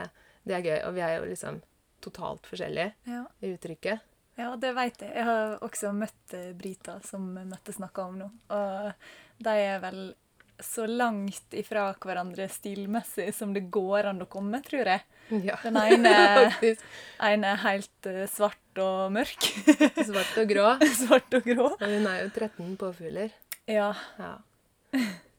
det 0.47 0.55
er 0.59 0.65
gøy. 0.67 0.79
Og 0.87 0.93
vi 0.95 1.01
er 1.03 1.15
jo 1.17 1.27
liksom 1.33 1.61
totalt 2.03 2.47
forskjellige 2.47 2.93
Ja. 3.11 3.25
i 3.41 3.53
uttrykket. 3.57 4.09
Ja, 4.39 4.55
det 4.57 4.71
vet 4.73 5.01
jeg. 5.03 5.11
Jeg 5.13 5.27
har 5.27 5.59
også 5.61 5.91
møtt 5.93 6.33
eh, 6.33 6.53
Brita, 6.57 6.99
som 7.05 7.27
Mette 7.35 7.75
snakka 7.75 8.07
om 8.07 8.15
nå. 8.23 8.31
Og 8.55 8.93
de 9.43 9.53
er 9.67 9.79
vel 9.83 10.05
så 10.59 10.85
langt 10.87 11.53
ifra 11.57 11.87
hverandre 12.01 12.47
stilmessig 12.51 13.29
som 13.35 13.53
det 13.55 13.65
går 13.73 14.09
an 14.11 14.21
å 14.23 14.29
komme, 14.29 14.61
tror 14.65 14.89
jeg. 14.91 15.03
Ja, 15.43 15.57
Den 15.63 15.79
ene, 15.79 16.13
ene 17.31 17.53
er 17.55 17.61
helt 17.63 18.09
eh, 18.09 18.25
svart 18.29 18.81
og 18.81 19.13
mørk. 19.15 19.49
Svart 20.09 20.37
og 20.41 20.49
grå. 20.49 20.67
svart 21.03 21.37
og 21.37 21.47
grå. 21.47 21.69
Men 21.81 21.97
hun 21.97 22.09
er 22.11 22.23
jo 22.23 22.31
13 22.33 22.75
påfugler. 22.81 23.35
Ja. 23.69 23.91
Ja. 24.19 24.33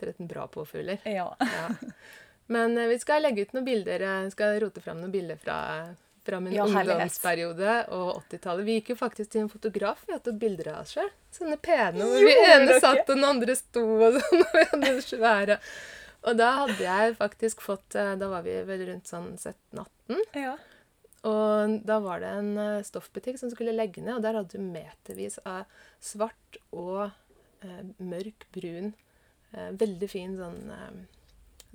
13 0.00 0.26
bra 0.30 0.46
påfugler. 0.50 1.02
Ja. 1.04 1.28
Ja. 1.38 1.66
Men 2.46 2.78
eh, 2.78 2.88
vi 2.90 2.98
skal 3.02 3.24
legge 3.24 3.44
ut 3.44 3.54
noen 3.56 3.68
bilder. 3.68 4.06
Jeg 4.08 4.34
skal 4.34 4.58
rote 4.64 4.82
fram 4.84 5.00
noen 5.02 5.14
bilder 5.14 5.38
fra, 5.40 5.58
fra 6.24 6.40
min 6.40 6.54
Ja, 6.56 6.64
ungdomsperiode 6.66 7.74
og 7.94 8.22
80-tallet. 8.24 8.66
Vi 8.66 8.76
gikk 8.78 8.92
jo 8.94 8.96
faktisk 9.00 9.32
til 9.34 9.44
en 9.44 9.50
fotograf. 9.52 10.04
Vi 10.06 10.14
hadde 10.14 10.24
tatt 10.30 10.40
bilder 10.40 10.70
av 10.74 10.82
oss 10.84 10.94
sjøl. 10.96 11.10
Sånne 11.34 11.58
pene 11.60 12.06
hvor 12.08 12.24
vi 12.24 12.34
ene 12.46 12.78
satt 12.80 13.02
og 13.04 13.12
den 13.14 13.26
andre 13.28 13.56
sto 13.58 13.82
og 14.08 14.18
sånn. 14.18 14.44
Og 14.44 14.54
vi 14.56 14.64
hadde 14.72 14.92
svære. 15.04 15.58
Og 16.24 16.38
da 16.40 16.50
hadde 16.62 16.78
jeg 16.80 17.16
faktisk 17.18 17.60
fått 17.60 17.96
eh, 18.00 18.14
Da 18.20 18.30
var 18.32 18.44
vi 18.46 18.54
vel 18.64 18.86
rundt 18.88 19.10
sånn 19.10 19.34
17-18. 19.36 20.22
ja. 20.40 20.54
Og 21.24 21.78
da 21.88 21.96
var 22.04 22.20
det 22.20 22.30
en 22.36 22.50
eh, 22.60 22.82
stoffbutikk 22.84 23.38
som 23.40 23.48
skulle 23.52 23.72
legge 23.72 24.02
ned, 24.04 24.18
og 24.18 24.24
der 24.26 24.36
hadde 24.36 24.58
du 24.58 24.64
metervis 24.64 25.38
av 25.48 25.64
svart 26.04 26.58
og 26.76 27.06
eh, 27.64 27.78
mørk 27.96 28.44
brun, 28.52 28.90
eh, 29.54 29.70
veldig 29.80 30.08
fin 30.12 30.34
sånn 30.36 30.58
eh, 30.74 30.98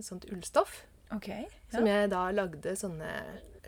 sånt 0.06 0.28
ullstoff. 0.30 0.84
OK. 1.18 1.32
Som 1.74 1.90
jeg 1.90 2.12
da 2.14 2.28
lagde 2.30 2.76
sånne 2.78 3.10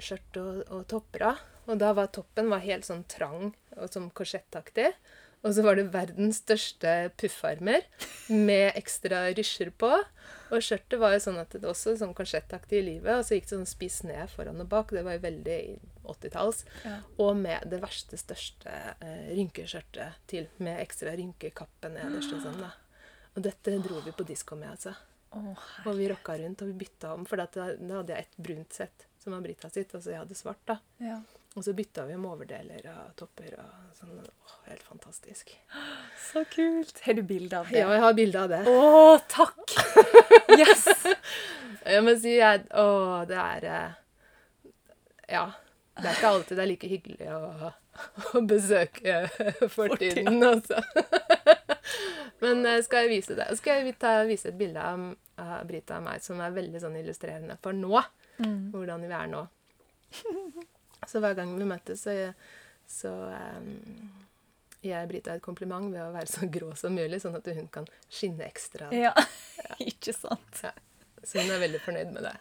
skjørt 0.04 0.40
og, 0.42 0.62
og 0.70 0.86
topper 0.92 1.28
av. 1.32 1.42
Og 1.70 1.80
da 1.80 1.92
var 1.96 2.10
toppen 2.14 2.50
var 2.52 2.64
helt 2.66 2.88
sånn 2.88 3.04
trang 3.10 3.52
og 3.78 3.92
sånn 3.94 4.10
korsettaktig. 4.18 4.90
Og 5.42 5.56
så 5.58 5.64
var 5.66 5.78
det 5.78 5.88
verdens 5.90 6.38
største 6.44 6.92
puffarmer 7.18 7.86
med 8.30 8.76
ekstra 8.78 9.24
rysjer 9.34 9.72
på. 9.74 9.90
Og 10.54 10.62
skjørtet 10.62 11.00
var 11.02 11.16
jo 11.16 11.24
sånn 11.24 11.40
at 11.42 11.56
det 11.56 11.66
også 11.66 11.96
sånn 11.98 12.14
korsettaktig 12.18 12.78
i 12.78 12.86
livet, 12.86 13.16
og 13.16 13.26
så 13.26 13.38
gikk 13.38 13.48
det 13.48 13.56
sånn 13.56 13.70
spiss 13.70 14.02
ned 14.06 14.30
foran 14.30 14.62
og 14.62 14.70
bak. 14.70 14.94
Det 14.94 15.02
var 15.08 15.18
jo 15.18 15.24
veldig 15.24 15.58
80-talls. 16.14 16.62
Ja. 16.86 16.98
Og 17.26 17.34
med 17.42 17.66
det 17.74 17.82
verste, 17.82 18.20
største 18.22 18.76
eh, 19.00 19.32
rynkeskjørtet 19.32 20.22
til, 20.30 20.50
med 20.62 20.84
ekstra 20.84 21.16
rynkekappe 21.18 21.90
nederst 21.96 22.38
og 22.38 22.46
sånn, 22.46 22.62
da. 22.62 22.76
Og 23.34 23.48
dette 23.48 23.78
dro 23.82 24.04
vi 24.06 24.14
på 24.14 24.28
disko 24.28 24.60
med, 24.60 24.76
altså. 24.76 24.94
Oh, 25.32 25.68
Og 25.88 25.96
vi 25.96 26.10
rocka 26.12 26.36
rundt, 26.38 26.62
og 26.62 26.70
vi 26.70 26.84
bytta 26.84 27.16
om. 27.16 27.26
For 27.26 27.40
da, 27.40 27.48
da 27.48 28.02
hadde 28.02 28.14
jeg 28.14 28.28
et 28.28 28.42
brunt 28.46 28.78
sett, 28.78 29.08
som 29.22 29.36
var 29.36 29.44
Brita 29.46 29.70
sitt, 29.70 29.94
og 29.96 30.04
så 30.04 30.16
jeg 30.16 30.24
hadde 30.24 30.38
svart, 30.38 30.62
da. 30.70 30.80
ja. 31.04 31.20
Og 31.52 31.66
så 31.66 31.74
bytta 31.76 32.06
vi 32.08 32.14
om 32.16 32.26
overdeler 32.30 32.86
og 32.94 33.10
topper 33.20 33.58
og 33.60 33.96
sånn. 33.98 34.22
Åh, 34.24 34.52
helt 34.70 34.86
fantastisk. 34.88 35.50
Så 36.32 36.46
kult. 36.48 37.02
Har 37.04 37.18
du 37.18 37.26
bilde 37.28 37.60
av 37.60 37.68
det? 37.68 37.82
Ja, 37.82 37.90
jeg 37.92 38.04
har 38.06 38.14
bilde 38.16 38.44
av 38.46 38.54
det. 38.54 38.62
Å, 38.72 39.18
takk! 39.28 39.74
Yes! 40.62 40.86
Jeg 41.84 42.04
må 42.06 42.14
si 42.20 42.38
jeg, 42.38 42.64
Å, 42.72 42.86
det 43.28 43.38
er 43.40 43.68
eh, 43.68 44.00
Ja. 45.32 45.44
Det 46.00 46.08
er 46.08 46.16
ikke 46.18 46.32
alltid 46.32 46.58
det 46.58 46.64
er 46.64 46.70
like 46.72 46.90
hyggelig 46.92 47.28
å, 47.36 47.72
å 48.32 48.42
besøke 48.48 49.18
fortiden, 49.76 50.40
altså. 50.48 50.80
Men 52.44 52.64
eh, 52.66 52.80
skal 52.86 53.06
jeg 53.06 53.18
vise 53.18 53.36
det? 53.38 53.50
Skal 53.60 53.82
jeg 53.84 53.98
ta, 54.00 54.22
vise 54.30 54.54
et 54.54 54.60
bilde 54.60 54.82
av, 54.82 55.04
av 55.42 55.68
Brita 55.68 56.00
og 56.00 56.08
meg 56.08 56.24
som 56.24 56.40
er 56.40 56.56
veldig 56.56 56.80
sånn 56.84 56.96
illustrerende 57.04 57.60
for 57.62 57.76
nå. 57.76 58.00
Mm. 58.40 58.72
Hvordan 58.74 59.02
vi 59.06 59.14
er 59.14 59.28
nå. 59.32 59.42
Så 61.08 61.20
hver 61.24 61.34
gang 61.38 61.52
vi 61.58 61.66
møtes, 61.68 62.04
så, 62.06 62.14
så 62.90 63.12
um, 63.58 63.70
gir 64.82 64.94
jeg 64.96 65.10
Brita 65.10 65.36
et 65.36 65.44
kompliment 65.46 65.90
ved 65.94 66.02
å 66.04 66.12
være 66.14 66.30
så 66.30 66.48
grå 66.52 66.72
som 66.78 66.94
mulig, 66.98 67.20
sånn 67.24 67.38
at 67.40 67.48
hun 67.56 67.68
kan 67.74 67.88
skinne 68.10 68.46
ekstra. 68.48 68.90
Ja. 68.96 69.14
Ikke 69.92 70.14
sant? 70.16 70.62
Så 71.24 71.38
hun 71.42 71.52
er 71.54 71.62
veldig 71.62 71.82
fornøyd 71.86 72.14
med 72.16 72.30
det. 72.30 72.36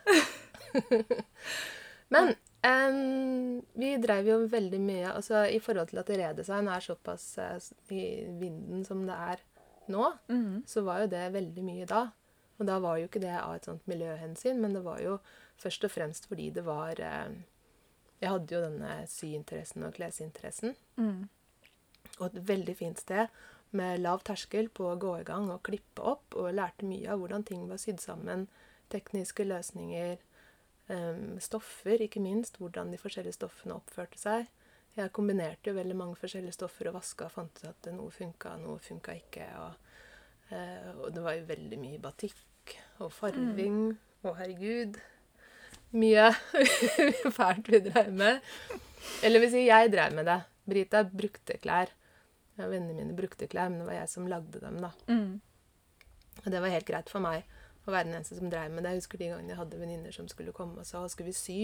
Men 2.14 2.32
um, 2.66 3.60
vi 3.78 3.90
drev 4.02 4.26
jo 4.30 4.36
veldig 4.50 4.78
mye 4.82 5.12
altså 5.14 5.44
I 5.50 5.60
forhold 5.62 5.90
til 5.92 6.00
at 6.02 6.10
redesign 6.10 6.68
er 6.70 6.82
såpass 6.84 7.26
uh, 7.38 7.56
i 7.94 8.04
vinden 8.40 8.84
som 8.86 9.04
det 9.06 9.16
er 9.16 9.44
nå, 9.90 10.06
Mm. 10.30 10.62
så 10.70 10.84
var 10.86 11.00
jo 11.02 11.06
det 11.10 11.24
veldig 11.34 11.62
mye 11.66 11.86
da. 11.90 12.04
Og 12.60 12.66
da 12.68 12.76
var 12.78 12.98
jo 13.00 13.08
ikke 13.08 13.22
det 13.24 13.32
av 13.34 13.56
et 13.56 13.64
sånt 13.66 13.86
miljøhensyn, 13.90 14.60
men 14.62 14.74
det 14.76 14.82
var 14.84 15.00
jo 15.02 15.16
først 15.60 15.84
og 15.86 15.92
fremst 15.94 16.28
fordi 16.30 16.50
det 16.56 16.64
var 16.66 17.00
eh, 17.00 17.38
Jeg 18.20 18.28
hadde 18.34 18.54
jo 18.54 18.64
denne 18.66 18.94
syinteressen 19.08 19.86
og 19.86 19.94
klesinteressen. 19.96 20.74
Mm. 20.96 21.28
Og 22.18 22.26
et 22.26 22.48
veldig 22.48 22.76
fint 22.76 23.00
sted 23.00 23.30
med 23.70 24.02
lav 24.02 24.24
terskel 24.26 24.68
på 24.74 24.88
å 24.90 24.98
gå 25.00 25.12
i 25.20 25.26
gang 25.26 25.50
og 25.52 25.62
klippe 25.66 26.02
opp, 26.04 26.34
og 26.36 26.54
lærte 26.54 26.88
mye 26.88 27.10
av 27.12 27.22
hvordan 27.22 27.46
ting 27.46 27.68
var 27.70 27.80
sydd 27.80 28.02
sammen. 28.02 28.48
Tekniske 28.90 29.46
løsninger, 29.46 30.18
em, 30.90 31.38
stoffer, 31.40 32.02
ikke 32.02 32.20
minst. 32.20 32.58
Hvordan 32.58 32.90
de 32.90 32.98
forskjellige 32.98 33.38
stoffene 33.38 33.78
oppførte 33.78 34.18
seg. 34.18 34.50
Jeg 34.96 35.12
kombinerte 35.14 35.70
jo 35.70 35.76
veldig 35.78 35.96
mange 35.96 36.18
forskjellige 36.18 36.56
stoffer 36.58 36.90
og 36.90 36.98
vaska 36.98 37.28
og 37.28 37.34
fant 37.36 37.62
ut 37.62 37.68
at 37.68 37.92
noe 37.94 38.10
funka, 38.10 38.56
noe 38.58 38.80
funka 38.82 39.14
ikke. 39.20 39.46
Og, 39.62 39.94
eh, 40.50 40.90
og 40.98 41.14
det 41.14 41.22
var 41.22 41.38
jo 41.38 41.46
veldig 41.52 41.78
mye 41.78 42.02
batikk 42.02 42.74
og 42.98 43.12
farving. 43.14 43.94
Å, 44.24 44.34
herregud. 44.36 44.98
Mye 45.90 46.28
fælt 47.38 47.68
vi 47.72 47.80
drev 47.88 48.12
med. 48.14 48.40
Eller 49.26 49.42
vil 49.42 49.52
si, 49.52 49.64
jeg 49.66 49.90
drev 49.92 50.14
med 50.14 50.28
det. 50.30 50.40
Brita 50.70 51.02
brukte 51.04 51.56
klær. 51.62 51.90
Ja, 52.58 52.68
vennene 52.68 52.94
mine 52.94 53.16
brukte 53.16 53.48
klær, 53.50 53.70
men 53.72 53.80
det 53.82 53.88
var 53.88 53.98
jeg 54.02 54.12
som 54.12 54.28
lagde 54.30 54.60
dem, 54.62 54.78
da. 54.82 54.92
Mm. 55.08 55.40
Og 56.44 56.52
det 56.52 56.60
var 56.62 56.72
helt 56.72 56.88
greit 56.88 57.10
for 57.10 57.24
meg 57.24 57.46
å 57.88 57.92
være 57.94 58.06
den 58.08 58.16
eneste 58.18 58.36
som 58.36 58.50
drev 58.52 58.72
med 58.72 58.84
det. 58.84 58.92
Jeg 58.92 59.02
husker 59.02 59.20
de 59.20 59.28
gangene 59.32 59.54
jeg 59.54 59.60
hadde 59.60 59.80
venninner 59.80 60.14
som 60.14 60.28
skulle 60.30 60.54
komme 60.56 60.82
og 60.82 60.88
sa 60.88 61.02
skal 61.10 61.26
vi 61.26 61.34
sy, 61.36 61.58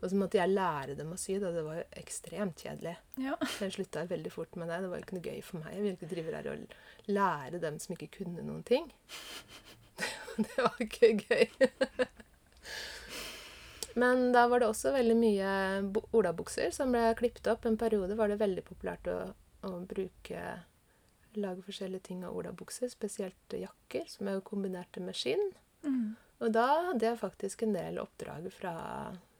og 0.00 0.08
så 0.10 0.18
måtte 0.18 0.40
jeg 0.40 0.54
lære 0.54 0.96
dem 0.98 1.12
å 1.14 1.18
sy. 1.20 1.38
Da. 1.42 1.52
Det 1.54 1.64
var 1.66 1.80
jo 1.80 1.86
ekstremt 2.02 2.64
kjedelig. 2.64 2.96
Ja. 3.20 3.36
Jeg 3.60 3.76
slutta 3.76 4.06
veldig 4.10 4.32
fort 4.34 4.58
med 4.58 4.72
det. 4.72 4.80
Det 4.84 4.92
var 4.92 5.00
jo 5.00 5.06
ikke 5.06 5.18
noe 5.18 5.28
gøy 5.28 5.42
for 5.44 5.62
meg. 5.62 5.74
Jeg 5.76 5.84
ville 5.84 5.98
ikke 5.98 6.12
drive 6.14 6.36
der 6.36 6.50
og 6.54 7.12
lære 7.18 7.62
dem 7.66 7.82
som 7.84 7.96
ikke 7.96 8.10
kunne 8.20 8.46
noen 8.46 8.64
ting. 8.68 8.88
Det 10.38 10.54
var 10.62 10.76
ikke 10.84 11.16
gøy. 11.18 11.46
Men 13.98 14.28
da 14.32 14.44
var 14.50 14.62
det 14.62 14.70
også 14.70 14.92
veldig 14.94 15.16
mye 15.18 15.52
olabukser 16.14 16.70
som 16.74 16.94
ble 16.94 17.10
klippet 17.18 17.50
opp. 17.50 17.66
En 17.66 17.78
periode 17.80 18.14
var 18.18 18.30
det 18.30 18.38
veldig 18.40 18.62
populært 18.66 19.10
å, 19.10 19.20
å 19.66 19.78
bruke 19.88 20.42
Lage 21.38 21.60
forskjellige 21.62 22.06
ting 22.08 22.22
av 22.24 22.34
olabukser, 22.34 22.88
spesielt 22.90 23.52
jakker, 23.54 24.06
som 24.10 24.26
jeg 24.26 24.40
kombinerte 24.48 25.02
med 25.04 25.14
skinn. 25.14 25.42
Mm. 25.84 26.16
Og 26.40 26.54
da 26.54 26.64
hadde 26.88 27.04
jeg 27.04 27.20
faktisk 27.20 27.62
en 27.62 27.76
del 27.76 28.00
oppdrag 28.02 28.48
fra, 28.54 28.72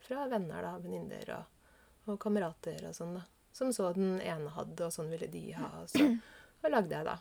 fra 0.04 0.26
venner, 0.30 0.60
da, 0.62 0.74
venninner 0.82 1.32
og, 1.38 1.72
og 2.12 2.20
kamerater 2.22 2.84
og 2.90 2.94
sånn, 2.94 3.16
da. 3.18 3.24
Som 3.56 3.72
så 3.74 3.88
den 3.96 4.20
ene 4.20 4.52
hadde, 4.54 4.84
og 4.86 4.94
sånn 4.94 5.10
ville 5.10 5.26
de 5.32 5.42
ha. 5.56 5.70
Og 5.80 5.88
så 5.90 6.04
og 6.62 6.70
lagde 6.74 6.94
jeg, 6.94 7.06
da. 7.08 7.16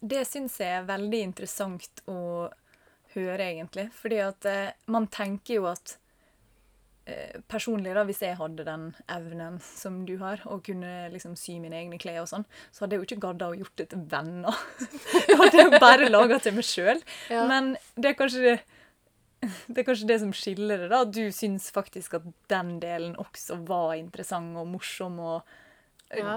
Det 0.00 0.24
syns 0.26 0.58
jeg 0.62 0.80
er 0.80 0.88
veldig 0.88 1.20
interessant 1.28 2.02
å 2.10 2.20
høre, 3.14 3.44
egentlig. 3.44 3.88
Fordi 3.94 4.20
at 4.24 4.48
eh, 4.48 4.76
man 4.90 5.08
tenker 5.12 5.60
jo 5.60 5.68
at 5.70 5.96
Personlig, 7.50 7.92
da, 7.96 8.02
hvis 8.08 8.20
jeg 8.24 8.36
hadde 8.38 8.64
den 8.66 8.88
evnen 9.10 9.60
som 9.64 10.02
du 10.08 10.16
har, 10.22 10.42
og 10.46 10.64
kunne 10.66 11.08
liksom 11.12 11.36
sy 11.38 11.58
mine 11.62 11.78
egne 11.78 11.98
klær 12.02 12.22
og 12.24 12.28
sånn, 12.30 12.44
så 12.70 12.84
hadde 12.84 12.96
jeg 12.96 13.02
jo 13.02 13.08
ikke 13.08 13.22
gadda 13.28 13.48
å 13.50 13.56
gjort 13.58 13.76
det 13.80 13.88
til 13.92 14.04
venner. 14.10 14.60
Jeg 15.30 15.38
hadde 15.40 15.56
jeg 15.60 15.70
jo 15.70 15.80
bare 15.82 16.10
laga 16.10 16.38
til 16.42 16.54
meg 16.56 16.66
sjøl. 16.66 17.00
Ja. 17.32 17.46
Men 17.50 17.72
det 17.96 18.12
er 18.12 18.18
kanskje 18.18 18.44
det 18.44 18.58
det 19.72 19.78
er 19.80 19.86
kanskje 19.88 20.08
det 20.10 20.18
som 20.20 20.32
skiller 20.36 20.82
det, 20.84 20.88
da. 20.92 20.98
Du 21.08 21.22
syns 21.32 21.70
faktisk 21.72 22.18
at 22.18 22.26
den 22.52 22.74
delen 22.82 23.14
også 23.16 23.56
var 23.64 23.94
interessant 23.96 24.52
og 24.60 24.68
morsom, 24.68 25.16
og 25.16 25.54
eh, 26.10 26.20
Ja. 26.20 26.34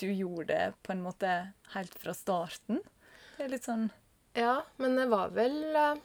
du 0.00 0.06
gjorde 0.08 0.46
det 0.54 0.62
på 0.86 0.94
en 0.94 1.02
måte 1.04 1.34
helt 1.74 1.98
fra 2.00 2.14
starten. 2.16 2.80
Det 3.36 3.44
er 3.44 3.52
litt 3.52 3.68
sånn 3.68 3.90
Ja, 4.38 4.62
men 4.80 4.96
det 4.96 5.10
var 5.12 5.34
vel 5.36 5.60
eh, 5.76 6.00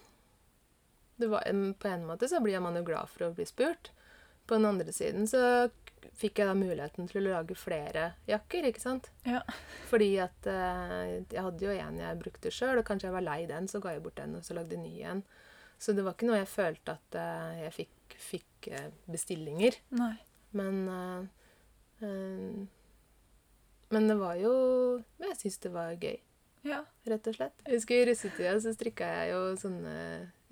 det 1.22 1.30
var, 1.32 1.48
På 1.80 1.88
en 1.88 2.04
måte 2.10 2.28
så 2.28 2.42
blir 2.44 2.60
man 2.60 2.76
jo 2.76 2.84
glad 2.92 3.08
for 3.08 3.30
å 3.30 3.34
bli 3.38 3.46
spurt. 3.48 3.93
På 4.48 4.58
den 4.60 4.66
andre 4.68 4.92
siden 4.96 5.28
så 5.30 5.40
fikk 6.20 6.42
jeg 6.42 6.50
da 6.50 6.54
muligheten 6.58 7.08
til 7.10 7.22
å 7.22 7.32
lage 7.38 7.56
flere 7.58 8.10
jakker, 8.28 8.66
ikke 8.70 8.82
sant? 8.84 9.08
Ja. 9.26 9.40
Fordi 9.90 10.10
at 10.22 10.48
eh, 10.52 11.24
jeg 11.32 11.46
hadde 11.46 11.64
jo 11.66 11.72
en 11.74 11.98
jeg 12.02 12.20
brukte 12.20 12.52
sjøl, 12.54 12.82
og 12.82 12.86
kanskje 12.90 13.08
jeg 13.08 13.16
var 13.16 13.24
lei 13.26 13.40
den, 13.50 13.70
så 13.72 13.80
ga 13.82 13.94
jeg 13.96 14.04
bort 14.04 14.20
den, 14.20 14.36
og 14.38 14.44
så 14.46 14.58
lagde 14.58 14.76
jeg 14.76 14.84
ny 14.84 14.92
igjen. 15.00 15.24
Så 15.80 15.96
det 15.96 16.04
var 16.06 16.14
ikke 16.18 16.28
noe 16.30 16.42
jeg 16.42 16.52
følte 16.52 16.98
at 16.98 17.18
eh, 17.20 17.64
jeg 17.64 17.74
fikk, 17.80 18.18
fikk 18.28 18.68
eh, 18.76 18.90
bestillinger. 19.10 19.80
Nei. 19.96 20.14
Men 20.54 20.84
eh, 20.94 21.24
eh, 22.06 22.62
Men 23.96 24.08
det 24.08 24.16
var 24.20 24.36
jo 24.38 24.52
Jeg 25.24 25.34
syns 25.40 25.58
det 25.64 25.72
var 25.74 25.96
gøy 25.98 26.20
Ja. 26.70 26.84
rett 27.10 27.28
og 27.32 27.36
slett. 27.40 27.64
Jeg 27.66 27.80
husker 27.80 27.96
I 28.04 28.06
russetida 28.12 28.54
så 28.62 28.74
strikka 28.76 29.08
jeg 29.18 29.32
jo 29.34 29.42
sånne 29.60 29.96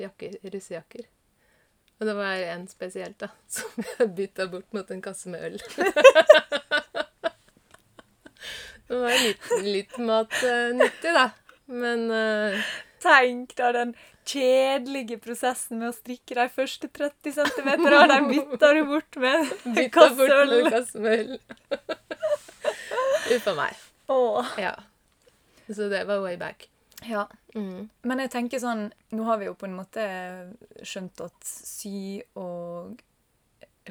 jakker, 0.02 0.40
russejakker. 0.52 1.06
Og 2.02 2.08
det 2.10 2.16
var 2.18 2.44
en 2.50 2.64
spesielt 2.68 3.20
da, 3.22 3.30
som 3.56 3.86
jeg 3.86 4.10
bytta 4.18 4.48
bort 4.50 4.74
mot 4.74 4.90
en 4.92 5.04
kasse 5.06 5.30
med 5.30 5.44
øl. 5.52 5.60
det 8.90 9.02
var 9.04 9.20
litt, 9.22 9.52
litt 9.68 10.00
mat 10.02 10.34
nyttig, 10.74 11.14
da. 11.14 11.28
Men 11.72 12.10
uh, 12.10 12.72
Tenk 13.02 13.54
da 13.58 13.72
den 13.74 13.94
kjedelige 14.30 15.18
prosessen 15.22 15.80
med 15.82 15.90
å 15.90 15.96
strikke 15.96 16.36
de 16.38 16.46
første 16.54 16.90
30 16.94 17.34
cm, 17.38 17.70
og 17.88 18.12
de 18.12 18.20
bytta 18.30 18.74
du 18.78 18.82
bort 18.90 19.18
med 19.22 19.54
en 19.66 19.80
kasseøl. 19.96 20.58
kasse 20.70 21.02
med 21.02 21.24
øl. 21.24 21.40
Uff 23.32 23.48
a 23.50 23.56
meg. 23.58 23.82
Åh. 24.12 24.54
Ja. 24.62 24.76
Så 25.72 25.90
det 25.90 26.04
var 26.10 26.22
way 26.22 26.38
back. 26.38 26.68
Ja. 27.08 27.26
Mm. 27.56 27.90
Men 28.06 28.22
jeg 28.22 28.32
tenker 28.34 28.62
sånn 28.62 28.92
Nå 29.16 29.24
har 29.26 29.40
vi 29.42 29.48
jo 29.50 29.56
på 29.58 29.66
en 29.68 29.78
måte 29.80 30.04
skjønt 30.86 31.24
at 31.26 31.48
sy 31.48 32.22
og 32.40 33.02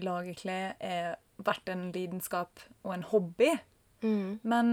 lage 0.01 0.37
klær 0.38 0.77
er 0.79 1.16
vært 1.42 1.70
en 1.73 1.88
lidenskap 1.94 2.62
og 2.85 2.94
en 2.94 3.07
hobby. 3.11 3.51
Mm. 4.05 4.38
Men 4.46 4.73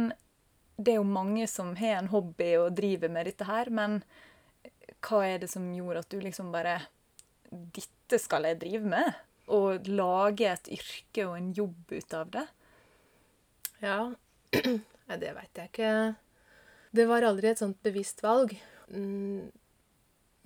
det 0.77 0.93
er 0.93 0.99
jo 0.99 1.09
mange 1.09 1.47
som 1.49 1.73
har 1.79 1.97
en 1.97 2.11
hobby 2.11 2.51
og 2.59 2.75
driver 2.77 3.11
med 3.11 3.29
dette 3.29 3.47
her. 3.47 3.71
Men 3.73 4.01
hva 5.03 5.23
er 5.25 5.41
det 5.41 5.49
som 5.51 5.65
gjorde 5.73 6.05
at 6.05 6.11
du 6.13 6.19
liksom 6.21 6.53
bare 6.53 6.79
Dette 7.47 8.19
skal 8.19 8.43
jeg 8.43 8.59
drive 8.59 8.89
med. 8.91 9.19
Og 9.55 9.87
lage 9.87 10.49
et 10.51 10.69
yrke 10.75 11.23
og 11.29 11.37
en 11.37 11.51
jobb 11.55 11.93
ut 11.93 12.13
av 12.17 12.31
det. 12.33 12.43
Ja, 13.79 13.99
det 15.21 15.31
veit 15.37 15.61
jeg 15.61 15.71
ikke. 15.71 15.91
Det 16.97 17.05
var 17.09 17.25
aldri 17.27 17.51
et 17.51 17.61
sånt 17.61 17.77
bevisst 17.85 18.23
valg. 18.25 18.55
Mm, 18.89 19.51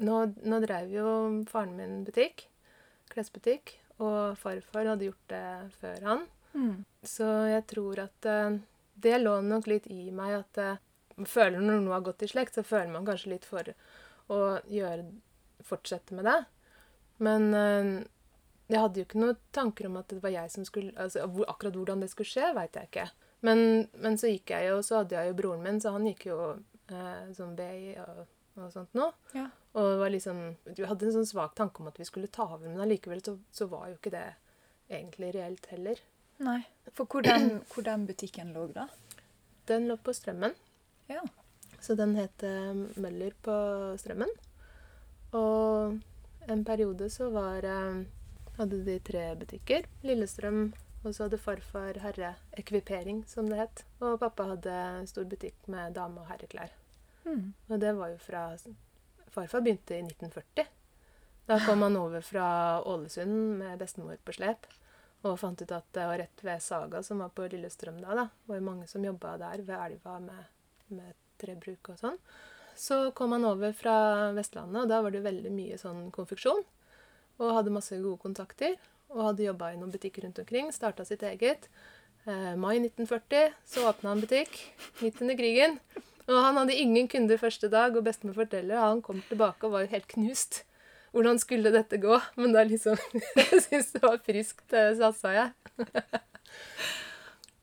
Nå, 0.02 0.16
nå 0.50 0.58
drev 0.64 0.90
jo 0.90 1.10
faren 1.52 1.76
min 1.78 2.00
butikk, 2.08 2.48
klesbutikk, 3.12 3.76
og 4.02 4.38
farfar 4.42 4.88
hadde 4.90 5.06
gjort 5.12 5.28
det 5.30 5.42
før 5.78 6.08
han. 6.08 6.24
Så 7.06 7.28
jeg 7.52 7.66
tror 7.70 8.02
at 8.08 8.28
eh, 8.28 8.56
det 9.06 9.20
lå 9.22 9.36
nok 9.46 9.70
litt 9.70 9.86
i 9.94 10.10
meg 10.12 10.40
at 10.40 10.58
eh, 10.60 10.80
føler 11.30 11.62
Når 11.62 11.84
noe 11.86 11.94
har 11.94 12.04
gått 12.08 12.26
i 12.26 12.32
slekt, 12.32 12.58
så 12.58 12.64
føler 12.66 12.90
man 12.96 13.06
kanskje 13.06 13.36
litt 13.36 13.46
for 13.46 13.70
å 14.34 14.40
gjøre, 14.74 15.06
fortsette 15.68 16.18
med 16.18 16.26
det. 16.26 16.40
Men 17.22 17.48
eh, 17.54 17.92
jeg 18.74 18.82
hadde 18.82 19.04
jo 19.04 19.06
ikke 19.06 19.22
noen 19.22 19.38
tanker 19.54 19.92
om 19.92 20.02
at 20.02 20.10
det 20.10 20.24
var 20.24 20.34
jeg 20.34 20.50
som 20.50 20.66
skulle 20.66 20.96
altså 20.98 21.28
Akkurat 21.46 21.78
hvordan 21.78 22.02
det 22.02 22.10
skulle 22.10 22.32
skje, 22.32 22.50
veit 22.58 22.74
jeg 22.80 22.90
ikke. 22.90 23.08
Men, 23.42 23.88
men, 23.98 24.18
så 24.22 24.30
gikk 24.30 24.54
jeg 24.54 24.70
jo, 24.70 24.82
så 24.86 25.02
hadde 25.02 25.18
jeg 25.18 25.32
jo 25.32 25.38
broren 25.40 25.64
min, 25.66 25.80
så 25.82 25.96
han 25.96 26.06
gikk 26.06 26.28
jo 26.30 26.38
eh, 26.94 27.32
sånn 27.34 27.56
BI 27.58 27.96
og, 28.04 28.22
og 28.60 28.70
sånt 28.74 28.94
nå. 28.98 29.08
Ja. 29.38 29.48
Og 29.80 29.98
var 30.02 30.14
liksom, 30.14 30.44
vi 30.68 30.86
hadde 30.86 31.08
en 31.08 31.16
sånn 31.18 31.30
svak 31.30 31.56
tanke 31.58 31.82
om 31.82 31.90
at 31.90 31.98
vi 31.98 32.06
skulle 32.06 32.30
ta 32.30 32.46
over, 32.46 32.68
men 32.68 32.84
allikevel 32.84 33.24
så, 33.26 33.38
så 33.56 33.68
var 33.72 33.90
jo 33.90 33.98
ikke 33.98 34.14
det 34.14 34.28
egentlig 34.92 35.34
reelt 35.38 35.66
heller. 35.72 36.02
Nei. 36.42 36.60
For 36.94 37.10
hvor 37.10 37.26
den, 37.26 37.62
hvor 37.72 37.86
den 37.86 38.06
butikken 38.10 38.54
lå, 38.54 38.68
da? 38.76 38.88
Den 39.70 39.88
lå 39.90 39.98
på 40.02 40.14
Strømmen. 40.14 40.54
Ja. 41.10 41.22
Så 41.82 41.96
den 41.98 42.16
het 42.20 42.44
eh, 42.46 42.74
Møller 43.02 43.34
på 43.42 43.54
Strømmen. 44.02 44.32
Og 45.38 45.98
en 46.52 46.66
periode 46.68 47.10
så 47.14 47.30
var 47.34 47.66
eh, 47.66 48.02
hadde 48.58 48.82
de 48.86 48.98
tre 49.06 49.24
butikker. 49.40 49.88
Lillestrøm, 50.06 50.72
og 51.04 51.16
så 51.16 51.26
hadde 51.26 51.40
farfar 51.42 51.98
herre 52.04 52.36
ekvipering, 52.60 53.24
som 53.28 53.50
det 53.50 53.58
het. 53.58 53.84
Og 54.04 54.20
pappa 54.22 54.52
hadde 54.52 54.76
stor 55.10 55.26
butikk 55.30 55.68
med 55.72 55.96
dame- 55.98 56.22
og 56.22 56.30
herreklær. 56.30 56.74
Mm. 57.26 57.54
Og 57.70 57.80
det 57.82 57.96
var 57.98 58.14
jo 58.14 58.22
fra 58.22 58.46
Farfar 59.32 59.62
begynte 59.64 59.96
i 59.96 60.04
1940. 60.04 60.68
Da 61.48 61.58
kom 61.66 61.82
han 61.82 61.96
over 61.96 62.22
fra 62.22 62.46
Ålesund 62.84 63.58
med 63.62 63.80
bestemor 63.80 64.18
på 64.26 64.36
slep. 64.36 64.68
Og 65.24 65.38
fant 65.40 65.62
ut 65.62 65.72
at 65.72 65.88
det 65.96 66.06
var 66.10 66.20
rett 66.20 66.44
ved 66.44 66.62
Saga, 66.62 67.02
som 67.04 67.22
var 67.24 67.32
på 67.36 67.46
Lillestrøm 67.48 68.02
da. 68.02 68.16
da. 68.18 68.26
Det 68.26 68.52
var 68.52 68.60
jo 68.60 68.68
mange 68.68 68.88
som 68.90 69.06
jobba 69.06 69.38
der 69.40 69.64
ved 69.64 69.78
elva 69.78 70.18
med, 70.20 70.50
med 70.90 71.14
trebruk 71.42 71.94
og 71.94 72.02
sånn. 72.02 72.18
Så 72.76 73.12
kom 73.16 73.36
han 73.36 73.46
over 73.46 73.74
fra 73.78 73.96
Vestlandet, 74.36 74.84
og 74.84 74.90
da 74.90 75.02
var 75.04 75.14
det 75.14 75.24
veldig 75.26 75.52
mye 75.54 75.78
sånn 75.80 76.10
konfeksjon. 76.14 76.64
Og 77.42 77.56
hadde 77.56 77.74
masse 77.74 77.98
gode 78.02 78.20
kontakter. 78.22 78.76
Og 79.12 79.26
hadde 79.30 79.48
jobba 79.48 79.74
i 79.74 79.80
noen 79.80 79.92
butikker 79.92 80.26
rundt 80.26 80.40
omkring. 80.40 80.72
Starta 80.76 81.06
sitt 81.08 81.24
eget. 81.28 81.68
Eh, 82.26 82.56
mai 82.56 82.78
1940 82.80 83.54
så 83.68 83.88
åpna 83.90 84.14
han 84.14 84.24
butikk. 84.24 84.58
Midt 85.02 85.22
under 85.22 85.38
krigen. 85.40 85.80
Og 86.30 86.38
han 86.38 86.60
hadde 86.60 86.78
ingen 86.78 87.08
kunder 87.12 87.40
første 87.42 87.68
dag, 87.72 87.96
og 87.98 88.06
bestemor 88.06 88.38
forteller 88.38 88.78
at 88.78 88.92
han 88.94 89.02
kom 89.04 89.24
tilbake 89.28 89.68
og 89.68 89.76
var 89.76 89.90
helt 89.92 90.08
knust. 90.14 90.64
Hvordan 91.12 91.42
skulle 91.42 91.74
dette 91.74 92.00
gå? 92.00 92.20
Men 92.40 92.54
da 92.56 92.64
liksom 92.64 93.00
Jeg 93.40 93.64
syns 93.66 93.92
det 93.96 94.04
var 94.06 94.22
friskt, 94.24 94.68
satsa 94.72 95.34
jeg. 95.36 95.82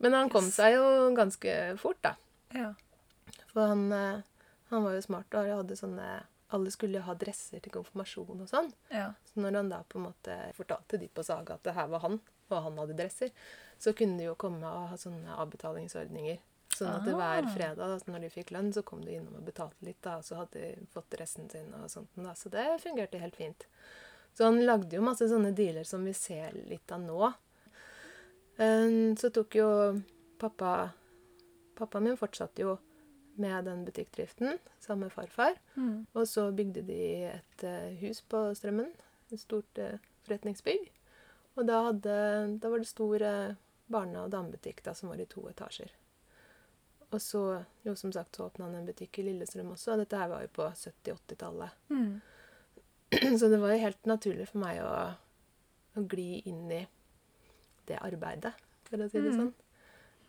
Men 0.02 0.14
han 0.14 0.28
kom 0.30 0.50
seg 0.52 0.76
jo 0.76 0.88
ganske 1.16 1.54
fort, 1.80 2.00
da. 2.04 2.14
Ja. 2.54 2.72
For 3.54 3.72
han, 3.72 3.86
eh, 3.92 4.20
han 4.70 4.84
var 4.84 4.98
jo 4.98 5.06
smart 5.06 5.38
og 5.38 5.48
hadde 5.62 5.78
sånne 5.78 6.10
Alle 6.50 6.70
skulle 6.72 7.00
ha 7.04 7.14
dresser 7.14 7.60
til 7.60 7.72
konfirmasjon 7.72 8.40
og 8.40 8.48
sånn. 8.48 8.70
ja. 8.90 9.10
Så 9.28 9.40
når 9.40 9.56
han 9.56 9.68
da 9.68 9.82
på 9.88 9.98
en 9.98 10.06
måte 10.08 10.36
fortalte 10.56 10.98
de 10.98 11.08
på 11.08 11.24
Saga 11.24 11.54
at 11.58 11.62
det 11.62 11.74
her 11.76 11.88
var 11.92 12.00
han, 12.00 12.20
og 12.50 12.62
han 12.62 12.78
hadde 12.78 12.96
dresser, 12.96 13.30
så 13.78 13.92
kunne 13.92 14.16
de 14.18 14.24
jo 14.30 14.34
komme 14.34 14.64
og 14.64 14.88
ha 14.88 14.96
sånne 14.96 15.36
avbetalingsordninger. 15.36 16.38
Sånn 16.72 16.88
at 16.94 17.04
det 17.04 17.14
hver 17.14 17.44
Ah. 17.44 17.52
fredag 17.54 17.76
da, 17.76 17.98
når 18.12 18.20
de 18.20 18.28
fikk 18.30 18.50
lønn, 18.52 18.72
så 18.72 18.82
kom 18.84 19.00
de 19.04 19.12
innom 19.16 19.36
og 19.36 19.44
betalte 19.44 19.84
litt, 19.84 20.00
da, 20.02 20.16
og 20.18 20.24
så 20.24 20.36
hadde 20.36 20.52
de 20.60 20.86
fått 20.92 21.10
dressen 21.10 21.50
sin 21.50 21.72
og 21.74 21.90
sånt. 21.90 22.08
Da. 22.16 22.32
Så 22.34 22.50
det 22.50 22.80
fungerte 22.80 23.18
helt 23.20 23.36
fint. 23.36 23.66
Så 24.34 24.44
han 24.44 24.60
lagde 24.64 24.92
jo 24.96 25.02
masse 25.02 25.28
sånne 25.28 25.54
dealer 25.54 25.84
som 25.84 26.04
vi 26.04 26.12
ser 26.12 26.52
litt 26.52 26.90
av 26.92 27.00
nå. 27.00 27.34
Um, 28.58 29.14
Så 29.16 29.30
tok 29.32 29.54
jo 29.54 30.02
pappa 30.38 30.92
Pappaen 31.78 32.02
min 32.08 32.16
fortsatte 32.16 32.58
jo 32.64 32.78
med 33.38 33.64
den 33.68 33.84
butikkdriften 33.86 34.58
sammen 34.82 35.06
med 35.08 35.14
farfar. 35.14 35.58
Mm. 35.76 36.06
Og 36.14 36.26
så 36.28 36.48
bygde 36.54 36.82
de 36.88 36.98
et 37.30 37.64
uh, 37.64 37.88
hus 38.02 38.20
på 38.28 38.42
Strømmen. 38.58 38.90
Et 39.32 39.40
stort 39.40 39.78
uh, 39.82 39.96
forretningsbygg. 40.26 40.90
Og 41.58 41.66
da, 41.66 41.80
hadde, 41.88 42.16
da 42.62 42.70
var 42.70 42.78
det 42.78 42.86
stor 42.86 43.22
eh, 43.26 43.54
barne- 43.90 44.20
og 44.22 44.28
damebutikk 44.30 44.78
da, 44.86 44.92
som 44.94 45.08
var 45.10 45.18
i 45.18 45.24
to 45.26 45.42
etasjer. 45.50 45.90
Og 47.08 47.18
så, 47.24 47.40
jo 47.82 47.94
som 47.98 48.12
sagt, 48.14 48.36
så 48.36 48.44
åpna 48.46 48.68
han 48.68 48.76
en 48.78 48.86
butikk 48.86 49.18
i 49.18 49.24
Lillestrøm 49.26 49.72
også. 49.74 49.94
og 49.96 50.02
Dette 50.04 50.20
her 50.20 50.28
var 50.30 50.44
jo 50.44 50.52
på 50.54 50.68
70-80-tallet. 50.70 51.74
Mm. 51.90 52.20
Så 53.40 53.48
det 53.50 53.58
var 53.58 53.72
jo 53.72 53.80
helt 53.82 54.06
naturlig 54.06 54.46
for 54.52 54.60
meg 54.62 54.78
å, 54.84 54.92
å 55.98 56.04
gli 56.12 56.42
inn 56.46 56.66
i 56.76 56.82
det 57.88 57.98
arbeidet, 58.06 58.52
for 58.86 59.00
å 59.02 59.08
si 59.10 59.18
det 59.24 59.32
Mm. 59.32 59.38
sånn. 59.40 59.54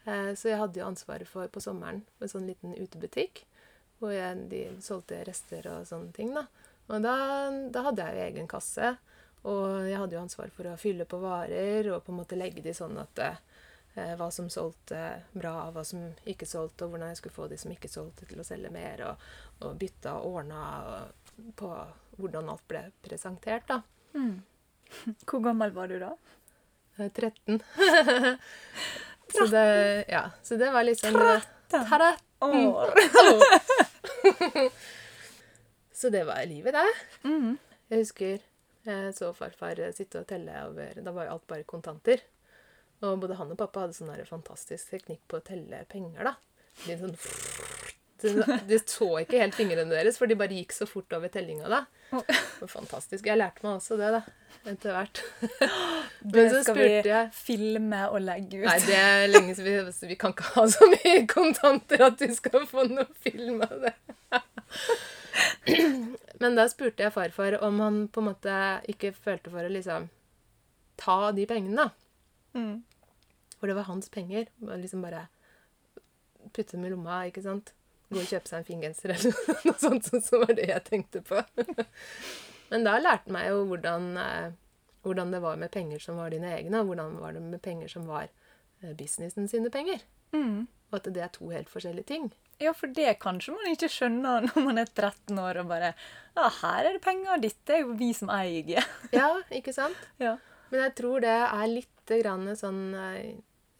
Eh, 0.09 0.31
så 0.35 0.51
jeg 0.51 0.59
hadde 0.61 0.81
jo 0.81 0.87
ansvaret 0.87 1.29
for 1.29 1.49
på 1.51 1.61
sommeren 1.63 2.01
en 2.19 2.31
sånn 2.31 2.47
liten 2.49 2.73
utebutikk. 2.77 3.43
Hvor 3.99 4.13
jeg, 4.15 4.45
de 4.51 4.63
solgte 4.83 5.21
rester 5.27 5.67
og 5.69 5.87
sånne 5.87 6.13
ting. 6.15 6.33
da. 6.35 6.45
Og 6.89 7.03
da, 7.03 7.15
da 7.69 7.85
hadde 7.89 8.07
jeg 8.07 8.17
jo 8.17 8.27
egen 8.29 8.49
kasse. 8.49 8.93
Og 9.47 9.87
jeg 9.87 9.99
hadde 9.99 10.17
jo 10.17 10.23
ansvar 10.23 10.51
for 10.55 10.67
å 10.67 10.79
fylle 10.79 11.07
på 11.07 11.19
varer 11.21 11.91
og 11.93 12.03
på 12.03 12.13
en 12.13 12.19
måte 12.19 12.39
legge 12.39 12.63
de 12.63 12.73
sånn 12.75 12.97
at 12.99 13.21
eh, 13.23 14.15
hva 14.19 14.29
som 14.31 14.49
solgte 14.51 14.99
bra, 15.31 15.69
hva 15.75 15.83
som 15.87 16.09
ikke 16.27 16.47
solgte, 16.47 16.85
og 16.85 16.95
hvordan 16.95 17.11
jeg 17.11 17.21
skulle 17.21 17.37
få 17.37 17.47
de 17.51 17.59
som 17.59 17.71
ikke 17.71 17.91
solgte, 17.91 18.27
til 18.29 18.41
å 18.41 18.47
selge 18.47 18.71
mer. 18.73 19.05
Og, 19.07 19.29
og 19.67 19.79
bytta 19.79 20.17
og 20.19 20.39
ordna 20.41 20.63
og 20.89 21.53
på 21.59 21.71
hvordan 22.19 22.51
alt 22.51 22.65
ble 22.67 22.83
presentert, 23.03 23.67
da. 23.69 23.81
Mm. 24.15 24.41
Hvor 25.27 25.43
gammel 25.45 25.71
var 25.71 25.91
du 25.91 25.99
da? 26.01 26.15
Eh, 26.97 27.11
13. 27.11 27.61
så, 29.33 29.45
det, 29.51 30.05
ja, 30.09 30.23
så 30.43 30.57
det 30.59 30.71
var 30.73 30.83
liksom 30.87 31.13
13 31.69 32.17
År. 32.39 32.93
Så 35.99 36.09
det 36.09 36.21
var 36.23 36.45
livet, 36.47 36.71
det. 36.73 37.27
Mm. 37.27 37.57
Jeg 37.91 37.99
husker 37.99 38.37
jeg 38.87 39.13
så 39.17 39.33
farfar 39.35 39.81
sitte 39.91 40.21
og 40.21 40.27
telle 40.29 40.53
over 40.63 41.01
Da 41.03 41.11
var 41.11 41.27
jo 41.27 41.33
alt 41.35 41.47
bare 41.49 41.67
kontanter. 41.67 42.21
Og 43.03 43.19
både 43.19 43.35
han 43.39 43.51
og 43.51 43.59
pappa 43.59 43.83
hadde 43.83 43.95
sånn 43.95 44.11
fantastisk 44.27 44.93
teknikk 44.93 45.21
på 45.27 45.39
å 45.39 45.43
telle 45.45 45.83
penger, 45.91 46.23
da. 46.27 46.33
Litt 46.87 47.03
sånn, 47.03 47.15
de, 48.23 48.79
så 48.83 49.07
ikke 49.21 49.39
helt 49.41 49.55
fingrene 49.57 49.89
deres, 49.91 50.19
for 50.19 50.29
de 50.29 50.37
bare 50.39 50.57
gikk 50.57 50.75
så 50.75 50.87
fort 50.89 51.13
over 51.15 51.31
tellinga 51.31 51.69
da. 51.71 51.81
Fantastisk. 52.67 53.27
Jeg 53.29 53.39
lærte 53.39 53.63
meg 53.65 53.77
også 53.77 53.97
det, 53.99 54.09
da. 54.17 54.21
Etter 54.67 54.95
hvert. 54.95 55.21
Det 56.35 56.45
skal 56.65 56.75
vi 56.75 56.87
jeg 57.07 57.29
filme 57.31 58.01
og 58.11 58.19
legge 58.25 58.59
ut. 58.59 58.67
Nei, 58.67 58.79
det 58.83 58.97
er 58.97 59.29
lenge 59.29 59.53
siden 59.55 59.87
vi, 59.87 60.09
vi 60.11 60.17
kan 60.19 60.33
ikke 60.35 60.49
ha 60.57 60.65
så 60.67 60.89
mye 60.91 61.21
kontanter 61.31 62.03
at 62.09 62.19
du 62.19 62.27
skal 62.35 62.65
få 62.67 62.83
noe 62.89 63.07
film 63.23 63.63
av 63.63 63.77
det. 63.85 63.93
Men 66.43 66.59
da 66.59 66.67
spurte 66.71 67.05
jeg 67.05 67.15
farfar 67.15 67.59
om 67.63 67.79
han 67.83 68.03
på 68.11 68.23
en 68.23 68.29
måte 68.33 68.59
ikke 68.91 69.13
følte 69.15 69.53
for 69.53 69.63
å 69.63 69.71
liksom 69.71 70.09
ta 70.99 71.31
de 71.35 71.47
pengene, 71.47 71.87
da. 71.87 72.59
Mm. 72.59 72.81
For 73.59 73.71
det 73.71 73.75
var 73.79 73.87
hans 73.89 74.11
penger. 74.11 74.47
Liksom 74.59 75.03
bare 75.03 75.27
putte 76.55 76.75
dem 76.75 76.87
i 76.87 76.91
lomma, 76.93 77.23
ikke 77.29 77.43
sant. 77.45 77.73
Gå 78.09 78.17
og 78.17 78.31
kjøpe 78.31 78.49
seg 78.49 78.57
en 78.59 78.65
fin 78.67 78.81
genser 78.81 79.13
eller 79.13 79.35
noe 79.67 79.77
sånt, 79.81 80.07
Så 80.09 80.21
som 80.25 80.43
var 80.45 80.55
det 80.57 80.69
jeg 80.71 80.85
tenkte 80.87 81.21
på. 81.25 81.43
Men 82.71 82.85
da 82.85 82.97
lærte 83.01 83.33
meg 83.33 83.49
jo 83.51 83.63
hvordan, 83.69 84.09
eh, 84.21 84.51
hvordan 85.05 85.33
det 85.33 85.41
var 85.45 85.61
med 85.61 85.71
penger 85.73 86.01
som 86.03 86.17
var 86.21 86.33
dine 86.33 86.51
egne, 86.57 86.81
og 86.81 86.91
hvordan 86.91 87.17
var 87.21 87.37
det 87.37 87.43
med 87.45 87.61
penger 87.65 87.91
som 87.91 88.09
var 88.09 88.27
eh, 88.27 88.93
businessen 88.97 89.49
sine 89.49 89.71
penger. 89.73 90.01
Mm. 90.33 90.67
Og 90.89 90.97
at 90.97 91.09
det 91.13 91.21
er 91.21 91.33
to 91.33 91.49
helt 91.53 91.69
forskjellige 91.69 92.09
ting. 92.09 92.29
Ja, 92.59 92.73
for 92.75 92.91
det 92.91 93.13
kanskje 93.21 93.53
man 93.55 93.69
ikke 93.71 93.87
skjønner 93.91 94.49
når 94.49 94.65
man 94.65 94.81
er 94.81 94.89
13 94.89 95.37
år 95.39 95.61
og 95.61 95.69
bare 95.69 95.93
Ja, 96.35 96.49
her 96.59 96.89
er 96.89 96.97
det 96.97 97.03
penger, 97.05 97.39
dette 97.39 97.75
er 97.75 97.85
jo 97.85 97.95
vi 97.99 98.09
som 98.17 98.31
eier. 98.33 98.83
Ja, 99.15 99.31
ikke 99.53 99.73
sant? 99.75 99.97
Ja. 100.21 100.35
Men 100.69 100.83
jeg 100.85 100.95
tror 100.99 101.23
det 101.23 101.37
er 101.45 101.71
litt 101.71 102.13
grann 102.19 102.49
sånn 102.57 102.83
eh, 102.97 103.37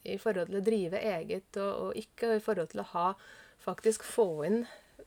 i 0.09 0.15
forhold 0.21 0.49
til 0.49 0.61
å 0.61 0.63
drive 0.63 1.01
eget 1.01 1.57
og, 1.59 1.89
og 1.89 1.99
ikke, 1.99 2.29
og 2.29 2.37
i 2.37 2.43
forhold 2.45 2.71
til 2.71 2.83
å 2.83 2.89
ha 2.93 3.07
faktisk 3.63 4.03
få 4.07 4.27
inn 4.47 4.59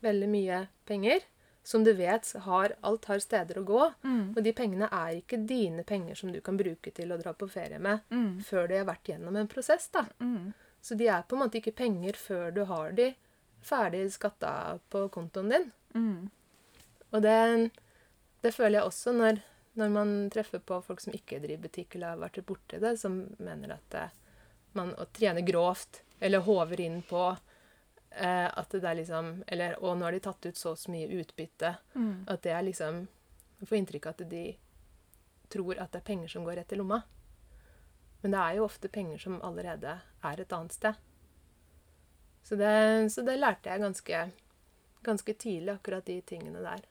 veldig 0.03 0.29
mye 0.33 0.65
penger. 0.89 1.21
Som 1.65 1.85
du 1.87 1.93
vet, 1.95 2.27
har, 2.43 2.73
alt 2.83 3.05
har 3.07 3.21
steder 3.23 3.61
å 3.61 3.65
gå. 3.65 3.83
Mm. 4.03 4.33
Og 4.37 4.43
de 4.43 4.53
pengene 4.53 4.89
er 4.91 5.21
ikke 5.21 5.39
dine 5.47 5.85
penger 5.87 6.19
som 6.19 6.33
du 6.35 6.41
kan 6.43 6.57
bruke 6.59 6.91
til 6.91 7.13
å 7.15 7.19
dra 7.21 7.33
på 7.39 7.47
ferie 7.51 7.79
med 7.79 8.01
Mm. 8.11 8.41
før 8.43 8.67
de 8.69 8.79
har 8.81 8.89
vært 8.89 9.05
gjennom 9.13 9.37
en 9.39 9.47
prosess. 9.49 9.87
da. 9.93 10.05
Mm. 10.19 10.53
Så 10.83 10.97
de 10.99 11.07
er 11.07 11.23
på 11.23 11.37
en 11.37 11.43
måte 11.45 11.61
ikke 11.61 11.77
penger 11.79 12.19
før 12.19 12.51
du 12.55 12.65
har 12.65 12.91
de 12.93 13.15
ferdig 13.63 14.11
skatta 14.11 14.81
på 14.91 15.09
kontoen 15.15 15.49
din. 15.53 15.73
Mm. 15.95 16.31
Og 17.13 17.23
det, 17.23 17.71
det 18.43 18.55
føler 18.55 18.81
jeg 18.81 18.89
også 18.89 19.13
når, 19.15 19.39
når 19.79 19.89
man 19.95 20.31
treffer 20.35 20.59
på 20.59 20.81
folk 20.83 21.01
som 21.01 21.13
ikke 21.15 21.39
driver 21.45 21.69
butikk 21.69 21.95
eller 21.95 22.17
har 22.17 22.25
vært 22.25 22.43
borti 22.45 22.81
det, 22.83 22.97
som 22.99 23.21
mener 23.39 23.77
at 23.77 23.87
det, 23.95 24.09
man 24.75 24.91
å 24.99 25.07
trene 25.15 25.45
grovt 25.47 26.03
eller 26.19 26.43
håver 26.43 26.81
inn 26.81 27.03
på 27.07 27.37
eh, 28.17 28.49
at 28.59 28.71
det 28.71 28.85
er 28.85 28.99
liksom 28.99 29.43
eller, 29.47 29.77
Og 29.83 29.97
nå 29.99 30.05
har 30.05 30.13
de 30.13 30.21
tatt 30.21 30.47
ut 30.47 30.57
så 30.57 30.71
og 30.73 30.79
så 30.79 30.91
mye 30.93 31.09
utbytte 31.21 31.77
Mm. 31.95 32.25
at 32.29 32.43
det 32.43 32.53
er 32.53 32.63
liksom 32.63 33.09
Jeg 33.61 33.69
får 33.69 33.79
inntrykk 33.79 34.07
av 34.07 34.15
at 34.21 34.29
de 34.31 34.57
tror 35.53 35.79
at 35.79 35.93
det 35.93 36.01
er 36.01 36.07
penger 36.09 36.29
som 36.29 36.45
går 36.45 36.57
rett 36.57 36.73
i 36.73 36.77
lomma. 36.77 37.03
Men 38.23 38.31
det 38.33 38.39
er 38.41 38.55
jo 38.57 38.65
ofte 38.65 38.89
penger 38.89 39.19
som 39.19 39.41
allerede 39.43 40.01
er 40.25 40.41
et 40.41 40.53
annet 40.53 40.73
sted. 40.73 40.95
Så 42.43 42.57
det, 42.57 43.13
så 43.13 43.23
det 43.23 43.37
lærte 43.39 43.71
jeg 43.71 43.81
ganske, 43.83 44.23
ganske 45.05 45.35
tidlig, 45.35 45.75
akkurat 45.77 46.05
de 46.07 46.21
tingene 46.23 46.63
der. 46.65 46.83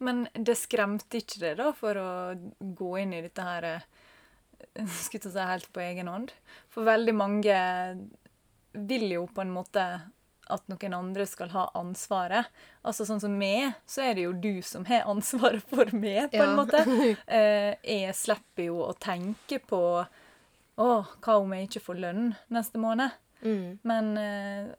Men 0.00 0.24
det 0.34 0.56
skremte 0.56 1.18
ikke 1.20 1.40
det 1.42 1.56
da, 1.60 1.72
for 1.76 1.98
å 2.00 2.08
gå 2.60 2.92
inn 3.02 3.12
i 3.12 3.20
dette 3.26 3.42
her 3.44 3.64
eh, 3.74 4.86
skulle 5.04 5.28
å 5.28 5.34
si 5.34 5.48
helt 5.50 5.68
på 5.74 5.82
egen 5.84 6.08
hånd? 6.08 6.32
For 6.72 6.86
veldig 6.88 7.14
mange 7.18 7.58
vil 8.74 9.08
jo 9.12 9.26
på 9.34 9.40
en 9.44 9.50
måte 9.54 9.84
at 10.52 10.64
noen 10.68 10.94
andre 10.94 11.24
skal 11.26 11.48
ha 11.54 11.68
ansvaret. 11.78 12.48
Altså 12.84 13.06
sånn 13.08 13.20
som 13.22 13.32
meg, 13.38 13.72
så 13.88 14.02
er 14.08 14.14
det 14.18 14.24
jo 14.26 14.32
du 14.32 14.60
som 14.66 14.84
har 14.88 15.06
ansvaret 15.08 15.62
for 15.70 15.88
meg, 15.96 16.30
på 16.34 16.42
en 16.42 16.52
Ja. 16.52 16.56
måte. 16.58 16.82
Eh, 17.26 17.74
jeg 17.84 18.14
slipper 18.18 18.66
jo 18.66 18.82
å 18.84 18.92
tenke 18.98 19.60
på 19.64 19.80
Å, 20.82 20.86
hva 21.20 21.34
om 21.38 21.50
jeg 21.52 21.68
ikke 21.68 21.82
får 21.84 21.98
lønn 22.00 22.30
neste 22.50 22.78
måned? 22.80 23.12
Mm. 23.44 23.78
Men 23.84 24.06
eh, 24.18 24.70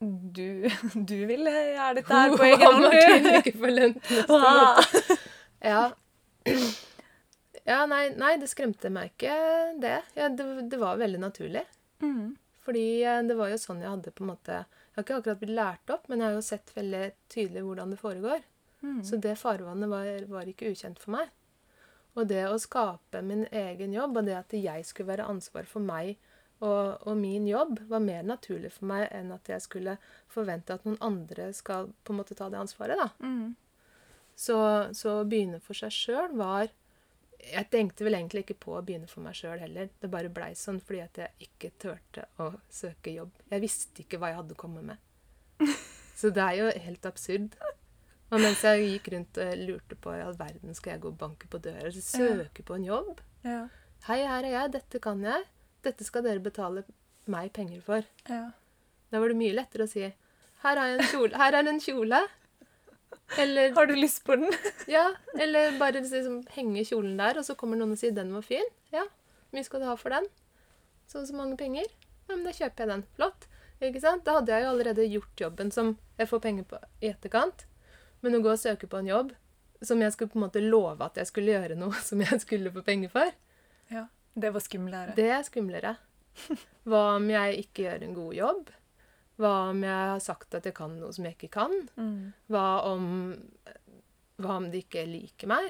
du, 0.00 0.68
du 1.10 1.16
vil 1.26 1.42
gjøre 1.50 1.94
dette 1.98 2.14
her 2.14 2.36
på 2.38 2.44
egen 2.46 2.66
hånd, 2.66 2.86
du. 2.86 3.30
ikke 3.40 3.54
får 3.58 3.72
lønn 3.74 3.96
neste 3.98 4.38
Ah. 4.38 4.78
måned. 4.78 5.24
Ja. 5.66 5.80
ja 7.72 7.80
nei, 7.90 8.04
nei, 8.16 8.36
det 8.40 8.48
skremte 8.50 8.90
meg 8.94 9.10
ikke, 9.16 9.34
det. 9.82 9.96
Ja, 10.16 10.28
det. 10.30 10.46
Det 10.70 10.78
var 10.80 11.00
veldig 11.02 11.20
naturlig. 11.26 11.64
Mm. 12.02 12.36
Fordi 12.68 13.00
eh, 13.00 13.22
det 13.24 13.38
var 13.38 13.48
jo 13.48 13.56
sånn 13.62 13.80
jeg 13.80 13.88
hadde 13.88 14.12
på 14.12 14.26
en 14.26 14.32
måte 14.34 14.60
Jeg 14.60 14.98
har 14.98 15.06
ikke 15.06 15.18
akkurat 15.22 15.40
blitt 15.40 15.56
lært 15.56 15.92
opp, 15.94 16.08
men 16.10 16.20
jeg 16.20 16.28
har 16.28 16.36
jo 16.36 16.44
sett 16.44 16.72
veldig 16.76 17.04
tydelig 17.32 17.64
hvordan 17.64 17.94
det 17.94 18.00
foregår. 18.02 18.42
Mm. 18.82 19.02
Så 19.08 19.18
det 19.24 19.38
farvannet 19.40 19.88
var, 19.88 20.08
var 20.28 20.50
ikke 20.50 20.72
ukjent 20.74 21.00
for 21.00 21.14
meg. 21.16 21.30
Og 22.18 22.26
det 22.28 22.42
å 22.50 22.58
skape 22.60 23.22
min 23.24 23.46
egen 23.54 23.94
jobb, 23.94 24.18
og 24.18 24.26
det 24.26 24.36
at 24.36 24.56
jeg 24.58 24.84
skulle 24.84 25.14
være 25.14 25.28
ansvar 25.30 25.68
for 25.70 25.80
meg 25.80 26.18
og, 26.58 26.98
og 27.06 27.14
min 27.16 27.46
jobb, 27.46 27.78
var 27.86 28.02
mer 28.02 28.26
naturlig 28.26 28.72
for 28.74 28.90
meg 28.90 29.06
enn 29.14 29.30
at 29.32 29.48
jeg 29.48 29.62
skulle 29.62 29.94
forvente 30.30 30.74
at 30.74 30.84
noen 30.84 30.98
andre 31.04 31.52
skal 31.54 31.92
på 32.02 32.12
en 32.12 32.18
måte 32.18 32.34
ta 32.38 32.50
det 32.50 32.58
ansvaret. 32.58 32.98
da. 32.98 33.08
Mm. 33.22 33.54
Så, 34.38 34.58
så 34.94 35.20
å 35.20 35.26
begynne 35.26 35.62
for 35.62 35.78
seg 35.78 35.94
sjøl 35.94 36.34
var 36.38 36.68
Jeg 37.38 37.68
tenkte 37.70 38.04
vel 38.04 38.16
egentlig 38.18 38.42
ikke 38.44 38.58
på 38.64 38.74
å 38.76 38.82
begynne 38.84 39.08
for 39.08 39.22
meg 39.24 39.36
sjøl 39.38 39.60
heller. 39.62 39.88
Det 40.02 40.10
bare 40.10 40.30
blei 40.32 40.50
sånn 40.58 40.80
fordi 40.84 41.00
at 41.04 41.20
jeg 41.22 41.48
ikke 41.48 41.70
turte 41.80 42.24
å 42.42 42.50
søke 42.72 43.14
jobb. 43.14 43.30
Jeg 43.52 43.62
visste 43.62 44.02
ikke 44.04 44.18
hva 44.20 44.32
jeg 44.32 44.40
hadde 44.40 44.58
kommet 44.58 44.84
med. 44.90 44.98
Så 46.18 46.32
det 46.34 46.42
er 46.44 46.56
jo 46.58 46.70
helt 46.88 47.06
absurd. 47.06 47.54
Og 48.28 48.42
mens 48.42 48.60
jeg 48.66 48.88
gikk 48.90 49.12
rundt 49.14 49.38
og 49.40 49.60
lurte 49.64 49.96
på 49.96 50.12
i 50.18 50.20
all 50.20 50.36
verden 50.36 50.74
skal 50.76 50.96
jeg 50.96 51.02
gå 51.04 51.12
og 51.14 51.20
banke 51.20 51.48
på 51.48 51.60
døra 51.64 51.88
og 51.88 52.00
søke 52.04 52.64
på 52.66 52.76
en 52.76 52.88
jobb 52.88 53.22
Ja. 53.46 53.62
Hei, 54.06 54.18
her 54.26 54.44
er 54.44 54.52
jeg. 54.52 54.72
Dette 54.76 55.00
kan 55.02 55.22
jeg. 55.24 55.46
Dette 55.86 56.04
skal 56.06 56.22
dere 56.26 56.42
betale 56.42 56.84
meg 57.30 57.52
penger 57.56 57.80
for. 57.86 58.04
Ja. 58.28 58.50
Da 59.08 59.22
var 59.22 59.32
det 59.32 59.38
mye 59.40 59.56
lettere 59.56 59.86
å 59.86 59.90
si 59.90 60.04
her, 60.04 60.76
er 60.76 60.98
en 60.98 61.02
kjole. 61.06 61.32
her 61.38 61.54
er 61.54 61.70
en 61.70 61.80
kjole. 61.80 62.20
Eller 63.38 63.74
Har 63.76 63.86
du 63.86 63.94
lyst 63.94 64.24
på 64.24 64.36
den? 64.36 64.50
Ja, 64.88 65.14
eller 65.38 65.78
bare 65.78 66.00
liksom 66.00 66.42
henge 66.54 66.84
kjolen 66.88 67.16
der, 67.20 67.38
og 67.38 67.44
så 67.44 67.54
kommer 67.58 67.76
noen 67.76 67.92
og 67.92 67.98
sier 68.00 68.12
'den 68.16 68.32
var 68.32 68.42
fin'. 68.42 68.70
Ja, 68.92 69.04
mye 69.52 69.64
skal 69.64 69.80
du 69.80 69.86
ha 69.86 69.94
for 69.96 70.10
den? 70.10 70.24
Så 71.06 71.20
og 71.20 71.26
så 71.28 71.34
mange 71.36 71.56
penger. 71.56 71.84
Ja, 72.28 72.36
men 72.36 72.44
da 72.44 72.50
kjøper 72.52 72.84
jeg 72.84 72.88
den. 72.88 73.04
Flott. 73.16 73.46
Ikke 73.80 74.00
sant? 74.00 74.24
Da 74.24 74.32
hadde 74.38 74.52
jeg 74.52 74.64
jo 74.64 74.70
allerede 74.70 75.06
gjort 75.08 75.40
jobben 75.40 75.70
som 75.70 75.96
jeg 76.18 76.28
får 76.28 76.40
penger 76.40 76.64
på 76.64 76.78
i 77.00 77.08
etterkant. 77.12 77.66
Men 78.22 78.34
å 78.34 78.40
gå 78.42 78.50
og 78.52 78.58
søke 78.58 78.86
på 78.90 78.98
en 78.98 79.06
jobb 79.06 79.32
som 79.82 80.00
jeg 80.02 80.12
skulle 80.12 80.30
på 80.32 80.38
en 80.40 80.46
måte 80.48 80.60
love 80.60 81.04
at 81.04 81.16
jeg 81.16 81.26
skulle 81.30 81.52
gjøre 81.54 81.76
noe 81.78 81.94
som 82.08 82.20
jeg 82.20 82.40
skulle 82.40 82.72
få 82.72 82.82
penger 82.82 83.08
for, 83.08 83.30
Ja. 83.90 84.06
Det 84.38 84.52
var 84.54 84.60
skumlere. 84.60 85.14
det 85.16 85.30
er 85.30 85.42
skumlere. 85.42 85.96
Hva 86.86 87.16
om 87.16 87.30
jeg 87.30 87.56
ikke 87.64 87.82
gjør 87.82 88.02
en 88.04 88.14
god 88.14 88.34
jobb? 88.34 88.68
Hva 89.38 89.52
om 89.70 89.82
jeg 89.86 89.94
har 90.12 90.22
sagt 90.22 90.56
at 90.58 90.66
jeg 90.66 90.74
kan 90.76 90.96
noe 90.98 91.14
som 91.14 91.26
jeg 91.28 91.36
ikke 91.36 91.52
kan? 91.60 91.74
Mm. 91.98 92.32
Hva 92.50 92.64
om, 92.90 93.04
hva 94.42 94.56
om 94.58 94.66
de 94.72 94.82
ikke 94.82 95.04
liker 95.06 95.50
meg? 95.50 95.68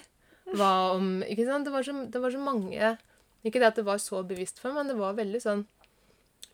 Hva 0.56 0.70
om 0.94 1.18
Ikke 1.28 1.44
sant? 1.44 1.66
Det 1.68 1.74
var, 1.74 1.84
så, 1.84 1.92
det 2.08 2.22
var 2.22 2.32
så 2.32 2.40
mange 2.40 2.94
Ikke 3.44 3.60
det 3.60 3.66
at 3.68 3.76
det 3.76 3.84
var 3.84 4.00
så 4.00 4.22
bevisst 4.24 4.62
for 4.62 4.72
meg, 4.72 4.80
men 4.80 4.94
det 4.94 4.96
var 5.00 5.18
veldig 5.18 5.42
sånn 5.44 5.66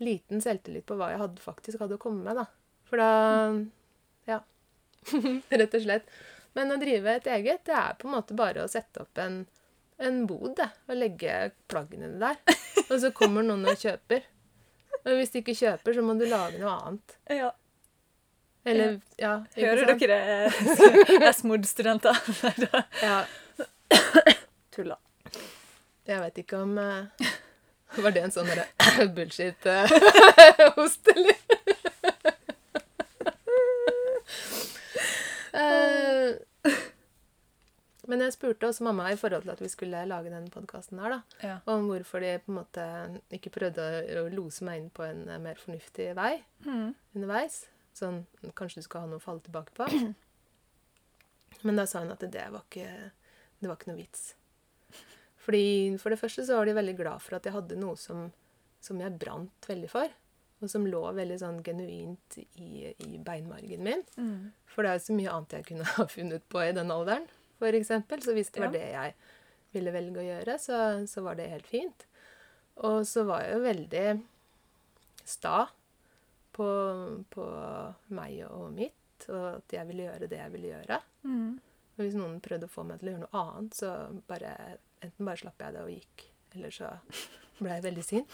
liten 0.03 0.41
selvtillit 0.43 0.83
på 0.89 0.97
hva 0.99 1.13
jeg 1.13 1.21
hadde, 1.21 1.39
faktisk 1.39 1.79
hadde 1.79 1.95
å 1.95 2.01
komme 2.03 2.25
med, 2.27 2.41
da. 2.41 2.49
For 2.91 2.99
da 2.99 3.11
Ja. 4.27 4.41
Rett 5.61 5.77
og 5.79 5.85
slett. 5.85 6.09
Men 6.59 6.75
å 6.75 6.79
drive 6.81 7.15
et 7.19 7.29
eget, 7.31 7.63
det 7.69 7.77
er 7.79 7.95
på 7.99 8.09
en 8.09 8.17
måte 8.17 8.35
bare 8.35 8.65
å 8.65 8.71
sette 8.71 9.05
opp 9.05 9.23
en, 9.23 9.45
en 10.03 10.21
bod, 10.27 10.57
det. 10.59 10.67
Og 10.89 10.99
legge 10.99 11.37
plaggene 11.71 12.11
der. 12.19 12.41
Og 12.91 12.97
så 13.03 13.13
kommer 13.15 13.47
noen 13.47 13.67
og 13.71 13.79
kjøper. 13.81 14.27
Og 15.05 15.19
hvis 15.19 15.33
du 15.33 15.39
ikke 15.43 15.55
kjøper, 15.59 15.97
så 15.97 16.03
må 16.05 16.17
du 16.17 16.25
lage 16.29 16.59
noe 16.61 16.75
annet. 16.81 17.17
Ja. 17.29 17.51
Eller, 18.65 19.01
ja. 19.21 19.35
ja 19.57 19.73
Hører 19.75 19.91
sant? 19.91 20.01
dere 20.01 20.19
det, 21.21 21.33
SMOD-studenter? 21.39 22.21
Ja. 23.03 23.19
Tulla. 24.73 24.97
Jeg 26.09 26.21
vet 26.21 26.41
ikke 26.45 26.63
om 26.65 26.79
uh, 26.81 27.05
Var 28.05 28.15
det 28.17 28.25
en 28.25 28.33
sånn 28.35 28.49
bullshit-host, 29.15 31.11
eller? 31.15 31.37
Eh, 35.55 36.73
Men 38.15 38.23
jeg 38.29 38.35
spurte 38.37 38.69
også 38.69 38.85
mamma 38.87 39.09
i 39.11 39.17
forhold 39.19 39.43
til 39.43 39.51
at 39.51 39.61
vi 39.65 39.69
skulle 39.73 40.05
lage 40.07 40.31
den 40.31 40.45
podkasten 40.55 41.01
her, 41.03 41.17
da, 41.17 41.21
Ja. 41.43 41.55
om 41.67 41.89
hvorfor 41.91 42.23
de 42.23 42.37
på 42.45 42.53
en 42.53 42.59
måte 42.61 42.85
ikke 43.35 43.51
prøvde 43.51 43.83
å, 43.83 44.03
å 44.23 44.29
lose 44.31 44.63
meg 44.65 44.79
inn 44.85 44.91
på 44.95 45.03
en 45.03 45.25
eh, 45.29 45.39
mer 45.43 45.59
fornuftig 45.59 46.13
vei 46.15 46.37
Mm. 46.65 46.95
underveis. 47.17 47.65
Sånn 47.95 48.23
kanskje 48.55 48.83
du 48.83 48.87
skal 48.87 49.01
ha 49.03 49.07
noe 49.11 49.19
å 49.19 49.25
falle 49.25 49.43
tilbake 49.43 49.75
på. 49.75 49.89
Men 51.67 51.77
da 51.81 51.87
sa 51.91 52.05
hun 52.05 52.13
at 52.15 52.23
det 52.31 52.47
var 52.53 52.63
ikke, 52.69 52.89
det 53.61 53.69
var 53.71 53.77
ikke 53.79 53.91
noe 53.93 54.01
vits. 54.03 54.35
Fordi 55.45 55.99
For 56.01 56.11
det 56.15 56.21
første 56.21 56.45
så 56.47 56.57
var 56.59 56.67
de 56.71 56.75
veldig 56.79 56.97
glad 56.99 57.21
for 57.23 57.37
at 57.37 57.45
jeg 57.49 57.53
hadde 57.57 57.77
noe 57.81 57.97
som, 58.01 58.29
som 58.81 59.01
jeg 59.03 59.19
brant 59.21 59.69
veldig 59.69 59.91
for. 59.93 60.13
Og 60.63 60.71
som 60.71 60.87
lå 60.89 61.01
veldig 61.17 61.37
sånn 61.43 61.59
genuint 61.67 62.39
i, 62.57 62.93
i 62.95 63.19
beinmargen 63.21 63.83
min. 63.85 64.05
Mm. 64.17 64.53
For 64.71 64.83
det 64.87 64.93
er 64.95 65.01
jo 65.01 65.07
så 65.09 65.17
mye 65.19 65.33
annet 65.35 65.57
jeg 65.59 65.67
kunne 65.73 65.89
ha 65.99 66.07
funnet 66.09 66.47
på 66.49 66.63
i 66.65 66.71
den 66.77 66.93
alderen, 66.95 67.27
eksempel. 67.63 68.23
Så 68.23 68.35
hvis 68.37 68.51
det 68.51 68.61
var 68.65 68.73
det 68.75 68.85
jeg 68.91 69.15
ville 69.75 69.95
velge 69.95 70.21
å 70.23 70.27
gjøre, 70.27 70.59
så, 70.63 70.81
så 71.11 71.25
var 71.25 71.39
det 71.39 71.51
helt 71.53 71.67
fint. 71.71 72.07
Og 72.83 73.07
så 73.07 73.25
var 73.29 73.45
jeg 73.45 73.55
jo 73.55 73.65
veldig 73.65 74.07
sta 75.25 75.59
på, 76.55 76.69
på 77.31 77.47
meg 78.15 78.43
og 78.49 78.73
mitt, 78.75 79.29
og 79.29 79.47
at 79.57 79.77
jeg 79.79 79.89
ville 79.91 80.09
gjøre 80.09 80.31
det 80.31 80.41
jeg 80.43 80.55
ville 80.55 80.73
gjøre. 80.75 81.01
Mm. 81.27 81.55
Og 81.95 82.03
hvis 82.03 82.19
noen 82.19 82.41
prøvde 82.43 82.67
å 82.67 82.75
få 82.75 82.83
meg 82.87 83.01
til 83.01 83.09
å 83.09 83.15
gjøre 83.15 83.25
noe 83.25 83.41
annet, 83.45 83.79
så 83.79 83.95
bare, 84.29 84.51
enten 85.05 85.29
bare 85.29 85.43
slapp 85.43 85.63
jeg 85.63 85.77
det 85.77 85.85
og 85.85 85.95
gikk, 85.95 86.27
eller 86.55 86.71
så 86.75 86.91
ble 87.61 87.77
jeg 87.77 87.87
veldig 87.87 88.07
sint. 88.07 88.33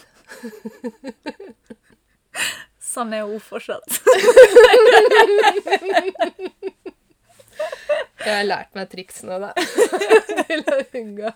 Sånn 2.91 3.13
er 3.15 3.29
hun 3.29 3.43
fortsatt. 3.45 4.01
Jeg 8.21 8.37
har 8.37 8.47
lært 8.47 8.77
meg 8.77 8.91
triks 8.93 9.23
nå, 9.25 9.39
da. 9.43 9.51
Til 10.49 10.65
å 10.69 10.79
unngå. 11.01 11.33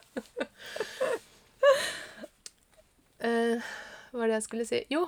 Eh, 3.25 3.75
hva 4.11 4.20
var 4.20 4.29
det 4.29 4.38
jeg 4.38 4.47
skulle 4.47 4.68
si? 4.68 4.83
Jo, 4.92 5.07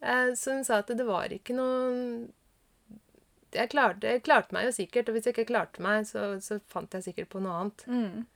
eh, 0.00 0.32
så 0.38 0.54
hun 0.54 0.66
sa 0.66 0.80
at 0.84 0.92
det 0.94 1.06
var 1.08 1.34
ikke 1.34 1.56
noe 1.56 2.28
jeg 3.56 3.70
klarte, 3.72 4.10
jeg 4.10 4.24
klarte 4.26 4.54
meg 4.56 4.66
jo 4.68 4.72
sikkert, 4.74 5.08
og 5.08 5.16
hvis 5.16 5.28
jeg 5.28 5.36
ikke 5.36 5.50
klarte 5.52 5.82
meg, 5.84 6.06
så, 6.08 6.34
så 6.44 6.58
fant 6.70 6.92
jeg 6.92 7.06
sikkert 7.06 7.30
på 7.32 7.40
noe 7.42 7.54
annet. 7.60 7.86
Mm. 7.88 8.26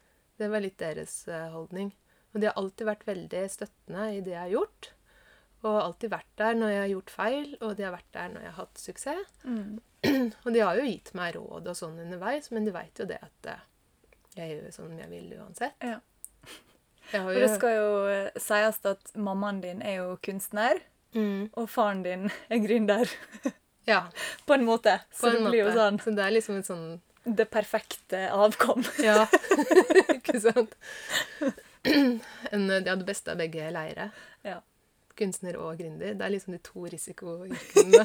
Det 0.40 0.48
var 0.48 0.64
litt 0.64 0.78
deres 0.80 1.16
eh, 1.28 1.50
holdning. 1.52 1.92
Og 2.32 2.40
de 2.40 2.48
har 2.48 2.58
alltid 2.58 2.88
vært 2.88 3.06
veldig 3.08 3.44
støttende 3.50 4.06
i 4.14 4.22
det 4.24 4.34
jeg 4.34 4.40
har 4.40 4.54
gjort. 4.54 4.90
Og 5.66 5.76
alltid 5.76 6.12
vært 6.14 6.30
der 6.40 6.56
når 6.56 6.72
jeg 6.72 6.80
har 6.80 6.92
gjort 6.94 7.14
feil, 7.14 7.48
og 7.60 7.74
de 7.76 7.86
har 7.86 7.94
vært 7.96 8.12
der 8.16 8.30
når 8.32 8.46
jeg 8.46 8.52
har 8.52 8.60
hatt 8.62 8.82
suksess. 8.84 9.32
Mm. 9.44 9.80
Og 10.44 10.52
de 10.54 10.60
har 10.64 10.78
jo 10.80 10.86
gitt 10.86 11.10
meg 11.18 11.34
råd 11.36 11.66
og 11.68 11.76
sånn 11.76 11.98
underveis, 12.00 12.50
men 12.54 12.64
de 12.64 12.72
veit 12.72 12.98
jo 13.02 13.04
det 13.08 13.18
at 13.22 13.50
eh, 13.52 13.64
jeg 14.38 14.54
gjør 14.54 14.70
sånn 14.72 14.98
jeg 14.98 15.10
vil 15.10 15.32
uansett. 15.40 15.74
Ja. 15.84 15.98
Jeg 17.10 17.24
har 17.24 17.34
Og 17.34 17.40
det 17.42 17.50
skal 17.56 17.74
jo 17.74 17.88
sies 18.38 18.80
at 18.86 19.12
mammaen 19.18 19.60
din 19.64 19.82
er 19.82 19.96
jo 20.00 20.14
kunstner, 20.22 20.78
mm, 21.16 21.50
og 21.58 21.66
faren 21.68 22.04
din 22.06 22.28
er 22.48 22.62
gründer. 22.64 23.10
Ja, 23.88 24.04
På 24.46 24.54
en 24.54 24.64
måte. 24.68 25.00
Så 25.10 25.24
på 25.24 25.30
en 25.32 25.44
det 25.44 25.50
blir 25.50 25.62
jo 25.64 25.68
måte. 25.70 25.78
sånn 25.80 25.96
Så 26.04 26.12
det 26.14 26.22
er 26.22 26.34
liksom 26.34 26.58
en 26.60 26.66
sånn 26.66 26.82
det 27.24 27.46
perfekte 27.50 28.20
avkom. 28.30 28.84
Ja, 29.02 29.24
ikke 30.14 30.40
sant? 30.40 30.76
En, 32.52 32.66
de 32.68 32.80
det 32.84 33.06
beste 33.08 33.32
av 33.32 33.40
begge 33.40 33.70
leire. 33.72 34.10
Ja. 34.44 34.58
Kunstner 35.16 35.56
og 35.56 35.78
gründer. 35.80 36.12
Det 36.14 36.26
er 36.26 36.32
liksom 36.34 36.52
de 36.54 36.60
to 36.64 36.84
risikoyrkene. 36.92 38.04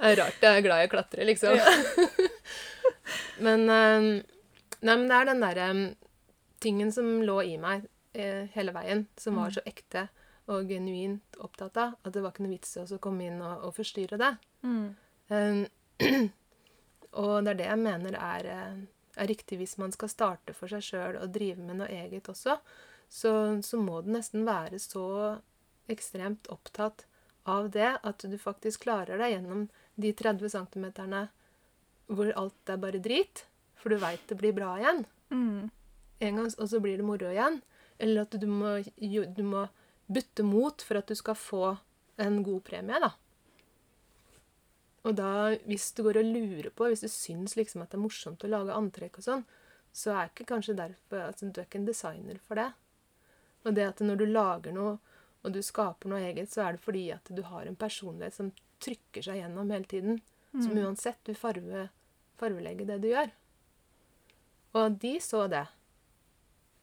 Det 0.00 0.10
er 0.10 0.20
rart 0.22 0.44
jeg 0.46 0.58
er 0.58 0.64
glad 0.64 0.82
i 0.82 0.88
å 0.88 0.92
klatre, 0.94 1.26
liksom. 1.28 1.58
men, 3.46 3.66
eh, 3.68 4.06
nei, 4.80 4.94
men 4.94 5.06
det 5.10 5.18
er 5.18 5.28
den 5.28 5.44
derre 5.44 5.68
tingen 6.60 6.92
som 6.92 7.20
lå 7.24 7.36
i 7.44 7.54
meg 7.60 7.84
eh, 8.16 8.48
hele 8.56 8.72
veien, 8.76 9.06
som 9.20 9.36
var 9.40 9.52
så 9.52 9.64
ekte 9.68 10.08
og 10.50 10.72
genuint 10.72 11.36
opptatt 11.38 11.76
av, 11.78 11.94
at 12.02 12.16
det 12.16 12.24
var 12.24 12.32
ikke 12.32 12.46
noe 12.46 12.56
vits 12.56 12.74
i 12.76 12.82
å 12.82 13.00
komme 13.02 13.28
inn 13.28 13.38
og, 13.44 13.68
og 13.68 13.76
forstyrre 13.76 14.18
det. 14.20 14.34
Mm. 14.64 14.86
Eh, 15.30 16.20
Og 17.18 17.42
det 17.42 17.54
er 17.54 17.58
det 17.58 17.66
jeg 17.66 17.82
mener 17.82 18.16
er, 18.16 18.46
eh, 18.46 18.80
er 19.18 19.30
riktig 19.30 19.58
hvis 19.58 19.78
man 19.82 19.92
skal 19.92 20.12
starte 20.12 20.54
for 20.54 20.70
seg 20.70 20.84
sjøl 20.86 21.18
og 21.18 21.32
drive 21.34 21.58
med 21.58 21.80
noe 21.80 21.90
eget 21.90 22.28
også. 22.30 22.60
Så, 23.10 23.32
så 23.66 23.80
må 23.80 24.02
du 24.02 24.12
nesten 24.14 24.46
være 24.46 24.78
så 24.78 25.38
ekstremt 25.90 26.46
opptatt 26.54 27.06
av 27.50 27.72
det 27.74 27.96
at 28.06 28.22
du 28.22 28.36
faktisk 28.38 28.84
klarer 28.86 29.18
deg 29.18 29.34
gjennom 29.34 29.66
de 29.96 30.12
30 30.16 30.52
cm 30.52 30.86
hvor 32.10 32.30
alt 32.38 32.72
er 32.72 32.80
bare 32.82 33.00
drit, 33.02 33.44
for 33.78 33.92
du 33.92 34.00
veit 34.02 34.22
det 34.28 34.38
blir 34.38 34.54
bra 34.54 34.74
igjen. 34.80 35.04
Mm. 35.30 35.70
En 36.20 36.40
gang, 36.40 36.48
og 36.50 36.68
så 36.68 36.80
blir 36.82 36.98
det 36.98 37.06
moro 37.06 37.30
igjen. 37.30 37.60
Eller 38.00 38.24
at 38.24 38.34
du 38.34 38.46
må, 38.50 38.78
du 38.80 39.42
må 39.46 39.66
bytte 40.10 40.44
mot 40.44 40.82
for 40.82 41.00
at 41.00 41.10
du 41.10 41.14
skal 41.18 41.38
få 41.38 41.64
en 42.20 42.40
god 42.44 42.64
premie, 42.66 43.00
da. 43.00 43.12
Og 45.08 45.16
da, 45.16 45.30
hvis 45.64 45.88
du 45.96 46.02
går 46.04 46.18
og 46.20 46.28
lurer 46.34 46.68
på, 46.76 46.90
hvis 46.90 47.04
du 47.04 47.08
syns 47.08 47.56
liksom 47.56 47.84
at 47.84 47.92
det 47.92 47.96
er 47.96 48.04
morsomt 48.04 48.42
å 48.44 48.50
lage 48.50 48.76
antrekk 48.76 49.20
og 49.20 49.26
sånn, 49.26 49.44
så 49.96 50.12
er 50.14 50.28
ikke 50.28 50.48
kanskje 50.52 50.76
derfor 50.78 51.24
altså, 51.24 51.48
Du 51.48 51.60
er 51.60 51.66
ikke 51.66 51.80
en 51.80 51.88
designer 51.88 52.40
for 52.46 52.60
det. 52.60 52.68
Og 53.64 53.76
det 53.76 53.86
at 53.88 54.02
når 54.04 54.20
du 54.20 54.26
lager 54.28 54.76
noe, 54.76 54.98
og 55.40 55.54
du 55.54 55.62
skaper 55.64 56.12
noe 56.12 56.20
eget, 56.20 56.52
så 56.52 56.66
er 56.66 56.76
det 56.76 56.84
fordi 56.84 57.06
at 57.14 57.32
du 57.32 57.40
har 57.48 57.64
en 57.64 57.78
personlighet 57.80 58.36
som 58.36 58.50
trykker 58.80 59.22
seg 59.26 59.40
gjennom 59.42 59.70
hele 59.70 59.84
tiden. 59.90 60.20
Som 60.52 60.72
Mm. 60.74 60.84
uansett 60.86 61.28
vil 61.28 61.36
farve, 61.38 61.88
farvelegge 62.40 62.86
det 62.86 63.00
du 63.02 63.08
gjør. 63.12 63.30
Og 64.74 64.96
de 65.02 65.12
så 65.22 65.44
det. 65.50 65.66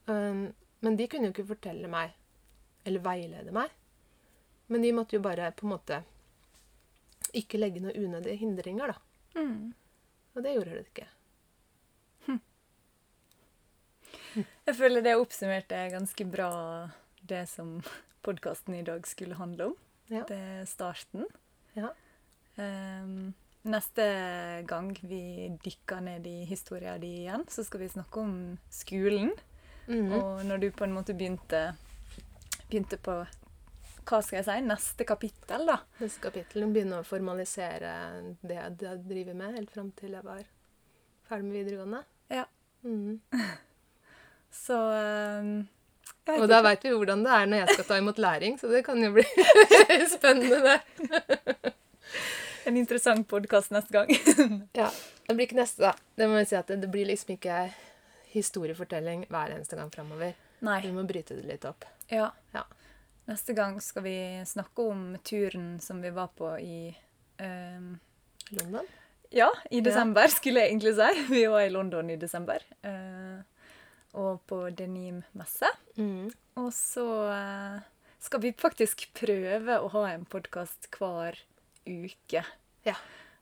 Um, 0.07 0.53
men 0.81 0.95
de 0.95 1.07
kunne 1.07 1.27
jo 1.27 1.33
ikke 1.33 1.47
fortelle 1.49 1.87
meg, 1.91 2.13
eller 2.85 2.99
veilede 3.03 3.51
meg. 3.51 3.69
Men 4.69 4.81
de 4.83 4.91
måtte 4.95 5.15
jo 5.17 5.21
bare 5.23 5.51
på 5.51 5.65
en 5.67 5.73
måte 5.73 6.03
ikke 7.33 7.59
legge 7.59 7.81
noen 7.83 7.95
unødige 8.07 8.37
hindringer, 8.39 8.87
da. 8.93 8.97
Mm. 9.41 9.73
Og 10.35 10.43
det 10.43 10.53
gjorde 10.55 10.75
det 10.77 10.85
ikke. 10.87 11.07
Jeg 14.67 14.75
føler 14.77 15.01
det 15.03 15.15
oppsummerte 15.17 15.79
ganske 15.91 16.25
bra 16.29 16.49
det 17.27 17.43
som 17.49 17.77
podkasten 18.23 18.75
i 18.77 18.83
dag 18.87 19.05
skulle 19.07 19.35
handle 19.39 19.71
om. 19.71 19.75
Ja. 20.11 20.23
Det 20.29 20.37
er 20.37 20.65
starten. 20.69 21.25
Ja. 21.77 21.91
Um, 22.57 23.33
neste 23.67 24.05
gang 24.67 24.91
vi 25.01 25.49
dykker 25.63 26.01
ned 26.01 26.27
i 26.27 26.45
historia 26.49 26.97
di 26.97 27.11
igjen, 27.23 27.45
så 27.49 27.63
skal 27.63 27.83
vi 27.83 27.89
snakke 27.91 28.23
om 28.23 28.37
skolen. 28.73 29.33
Mm. 29.87 30.11
Og 30.17 30.45
når 30.47 30.63
du 30.63 30.71
på 30.75 30.87
en 30.87 30.95
måte 30.95 31.15
begynte, 31.15 31.69
begynte 32.67 32.99
på 32.99 33.21
hva 34.07 34.21
skal 34.23 34.37
jeg 34.39 34.47
si, 34.47 34.57
neste 34.63 35.03
kapittel, 35.07 35.67
da. 35.67 35.81
Neste 35.99 36.23
kapittel 36.23 36.63
begynner 36.71 37.03
å 37.03 37.07
formalisere 37.07 37.91
det 38.39 38.55
jeg 38.55 39.01
driver 39.03 39.35
med, 39.35 39.57
helt 39.59 39.73
fram 39.73 39.91
til 39.99 40.15
jeg 40.15 40.23
var 40.23 40.45
ferdig 41.27 41.47
med 41.49 41.57
videregående. 41.59 42.03
Ja. 42.31 42.45
Mm. 42.87 43.19
Så 44.65 44.77
vet 44.79 45.76
Og 46.37 46.47
da 46.51 46.61
veit 46.65 46.83
vi 46.83 46.91
hvordan 46.91 47.23
det 47.23 47.31
er 47.33 47.49
når 47.49 47.61
jeg 47.63 47.75
skal 47.77 47.85
ta 47.89 47.97
imot 48.01 48.17
læring, 48.21 48.57
så 48.59 48.69
det 48.71 48.83
kan 48.85 48.99
jo 49.03 49.11
bli 49.15 49.23
spennende, 50.15 50.59
det. 50.65 51.73
En 52.67 52.77
interessant 52.77 53.27
podkast 53.27 53.71
neste 53.71 53.93
gang. 53.95 54.11
Ja, 54.81 54.89
Det 55.27 55.35
blir 55.35 55.47
ikke 55.47 55.59
neste, 55.59 55.81
da. 55.87 55.93
Det 56.19 56.27
må 56.27 56.37
vi 56.41 56.45
si 56.49 56.55
at 56.59 56.67
det, 56.67 56.81
det 56.83 56.89
blir 56.91 57.07
liksom 57.07 57.35
ikke 57.37 57.61
historiefortelling 58.33 59.25
hver 59.31 59.55
eneste 59.55 59.79
gang 59.79 59.89
framover. 59.93 60.35
Vi 60.59 60.91
må 60.91 61.03
bryte 61.07 61.37
det 61.37 61.47
litt 61.47 61.65
opp. 61.69 61.85
Ja. 62.11 62.29
Ja. 62.53 62.63
Neste 63.27 63.53
gang 63.55 63.79
skal 63.83 64.03
vi 64.05 64.17
snakke 64.47 64.83
om 64.87 65.01
turen 65.27 65.77
som 65.83 65.99
vi 66.03 66.11
var 66.15 66.29
på 66.35 66.53
i 66.63 66.79
um, 67.43 67.97
London? 68.55 68.87
Ja, 69.35 69.49
i 69.71 69.81
desember, 69.83 70.27
skulle 70.31 70.63
jeg 70.63 70.71
egentlig 70.71 70.93
si. 70.95 71.25
Vi 71.31 71.43
var 71.51 71.65
i 71.67 71.71
London 71.73 72.09
i 72.09 72.15
desember. 72.19 72.63
eh, 72.87 73.39
og 74.17 74.41
på 74.49 74.63
Denim-messe. 74.73 75.69
Mm. 75.99 76.31
Og 76.57 76.71
så 76.73 77.05
eh, 77.33 77.77
skal 78.23 78.41
vi 78.43 78.53
faktisk 78.57 79.07
prøve 79.17 79.77
å 79.83 79.91
ha 79.93 80.07
en 80.15 80.25
podkast 80.29 80.89
hver 80.97 81.37
uke. 81.87 82.43
Ja. 82.87 82.95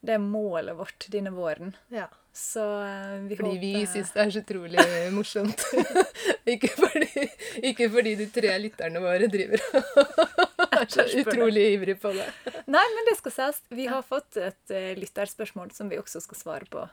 Det 0.06 0.14
er 0.14 0.22
målet 0.22 0.76
vårt 0.78 1.08
denne 1.14 1.32
våren. 1.36 1.76
ja. 1.94 2.10
Så 2.36 2.60
eh, 2.84 3.14
vi 3.30 3.38
Fordi 3.40 3.60
vi 3.62 3.70
håper 3.78 3.92
syns 3.94 4.10
det 4.12 4.20
er 4.26 4.32
så 4.36 4.42
utrolig 4.44 4.84
morsomt. 5.16 5.62
ikke, 6.54 6.68
fordi, 6.76 7.24
ikke 7.70 7.88
fordi 7.94 8.12
de 8.20 8.26
tre 8.36 8.52
lytterne 8.60 9.00
våre 9.00 9.30
driver 9.32 9.64
og 9.72 10.66
er 10.82 10.90
så 10.92 11.06
utrolig 11.22 11.64
ivrige 11.78 11.96
på 12.04 12.12
det. 12.18 12.26
Nei, 12.76 12.84
men 12.98 13.08
det 13.08 13.16
skal 13.22 13.36
sies. 13.38 13.62
Vi 13.72 13.88
har 13.88 14.04
fått 14.04 14.36
et 14.36 14.76
uh, 14.76 14.92
lytterspørsmål 15.00 15.72
som 15.78 15.88
vi 15.88 16.02
også 16.02 16.20
skal 16.28 16.42
svare 16.42 16.68
på 16.76 16.84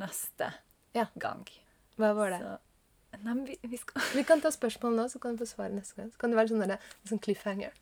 neste 0.00 0.54
Ja. 0.96 1.04
gang. 1.20 1.44
Hva 2.00 2.14
var 2.16 2.32
det? 2.32 2.40
Så, 2.46 2.56
nei, 3.24 3.34
men 3.34 3.44
vi, 3.48 3.58
vi 3.62 3.78
skal 3.80 4.02
Vi 4.18 4.24
kan 4.28 4.42
ta 4.44 4.52
spørsmål 4.54 4.96
nå, 4.98 5.08
så 5.12 5.20
kan 5.22 5.36
du 5.36 5.44
få 5.44 5.50
svaret 5.52 5.76
neste 5.76 6.00
gang. 6.00 6.10
Så 6.12 6.20
kan 6.20 6.32
det 6.32 6.40
være 6.40 6.52
sånn, 6.52 6.66
der, 6.68 6.92
sånn 7.08 7.22
cliffhanger. 7.24 7.74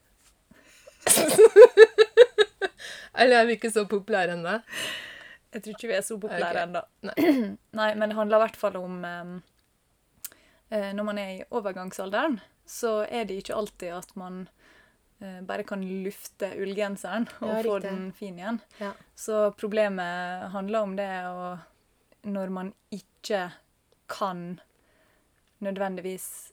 Eller 3.17 3.41
er 3.41 3.49
vi 3.49 3.57
ikke 3.57 3.73
så 3.73 3.87
populære 3.89 4.37
ennå? 4.37 4.59
Jeg 5.55 5.63
tror 5.65 5.77
ikke 5.77 5.89
vi 5.89 5.97
er 5.97 6.05
så 6.05 6.19
populære 6.21 6.51
okay. 6.53 6.67
ennå. 6.67 6.83
Nei. 7.09 7.17
Nei, 7.81 7.91
men 7.97 8.11
det 8.11 8.19
handler 8.19 8.41
i 8.41 8.45
hvert 8.45 8.59
fall 8.61 8.77
om 8.81 8.99
um, 9.05 9.37
Når 10.69 11.07
man 11.07 11.21
er 11.23 11.31
i 11.37 11.47
overgangsalderen, 11.55 12.41
så 12.67 12.99
er 13.07 13.29
det 13.29 13.39
ikke 13.41 13.57
alltid 13.57 13.95
at 13.95 14.13
man 14.19 14.43
uh, 15.23 15.41
bare 15.47 15.65
kan 15.69 15.85
lufte 16.05 16.51
ullgenseren 16.59 17.29
og 17.39 17.53
Ja, 17.55 17.63
få 17.65 17.79
den 17.85 18.11
fin 18.17 18.41
igjen. 18.41 18.61
Ja. 18.83 18.93
Så 19.15 19.47
problemet 19.57 20.51
handler 20.53 20.89
om 20.89 20.97
det 20.99 21.11
og 21.31 22.27
Når 22.27 22.51
man 22.51 22.75
ikke 22.91 23.47
kan 24.11 24.59
nødvendigvis 25.65 26.53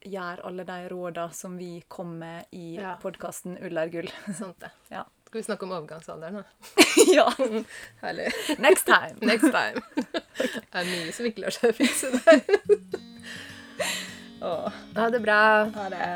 gjør 0.00 0.40
alle 0.48 0.64
de 0.64 0.76
råda 0.88 1.26
som 1.36 1.58
vi 1.60 1.82
kom 1.88 2.14
med 2.18 2.46
i 2.56 2.76
Ja. 2.78 2.94
podkasten 3.02 3.58
Ull 3.62 3.76
er 3.78 3.88
gull. 3.92 4.08
Sant 4.38 4.58
det. 4.60 4.70
Ja. 4.90 5.04
Skal 5.30 5.38
vi 5.40 5.44
snakke 5.46 5.62
om 5.68 5.72
overgangsalderen, 5.76 6.40
da? 6.40 6.44
ja! 7.16 7.26
Herlig. 8.02 8.30
Next 8.58 8.86
time! 8.88 9.20
Next 9.22 9.52
time. 9.52 9.82
Det 10.40 10.80
er 10.80 10.88
mye 10.88 11.12
som 11.14 11.28
ikke 11.28 11.44
lar 11.44 11.54
seg 11.54 11.76
fikse 11.78 12.10
der. 12.16 12.40
Åh, 14.42 14.72
Ha 14.96 15.10
det 15.14 15.20
bra. 15.22 15.38
ha 15.76 15.88
det. 15.92 16.08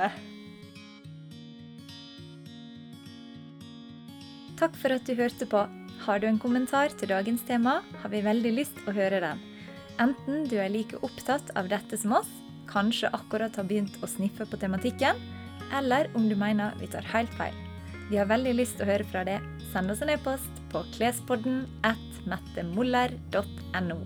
Takk 4.59 4.77
for 4.81 4.95
at 4.95 5.07
du 5.07 5.15
hørte 5.19 5.47
på. 5.51 5.63
Har 6.05 6.19
du 6.21 6.27
en 6.29 6.39
kommentar 6.43 6.93
til 6.99 7.09
dagens 7.11 7.43
tema, 7.49 7.79
har 8.03 8.11
vi 8.13 8.21
veldig 8.25 8.53
lyst 8.59 8.81
å 8.89 8.93
høre 8.97 9.21
den. 9.25 9.41
Enten 10.03 10.49
du 10.51 10.57
er 10.59 10.73
like 10.73 10.99
opptatt 11.07 11.53
av 11.59 11.69
dette 11.71 11.99
som 12.01 12.17
oss, 12.19 12.31
kanskje 12.71 13.13
akkurat 13.15 13.55
har 13.55 13.69
begynt 13.69 13.95
å 14.03 14.11
sniffe 14.11 14.47
på 14.49 14.59
tematikken, 14.59 15.21
eller 15.75 16.11
om 16.19 16.27
du 16.29 16.35
mener 16.39 16.75
vi 16.81 16.91
tar 16.91 17.07
helt 17.13 17.33
feil. 17.39 17.55
Vi 18.11 18.19
har 18.19 18.29
veldig 18.29 18.57
lyst 18.59 18.77
til 18.79 18.87
å 18.87 18.91
høre 18.91 19.07
fra 19.09 19.25
deg. 19.27 19.45
Send 19.73 19.95
oss 19.95 20.03
en 20.05 20.13
e-post 20.13 20.63
på 20.73 20.83
klespodden 20.97 21.65
at 21.87 22.23
mettemoller.no. 22.29 24.01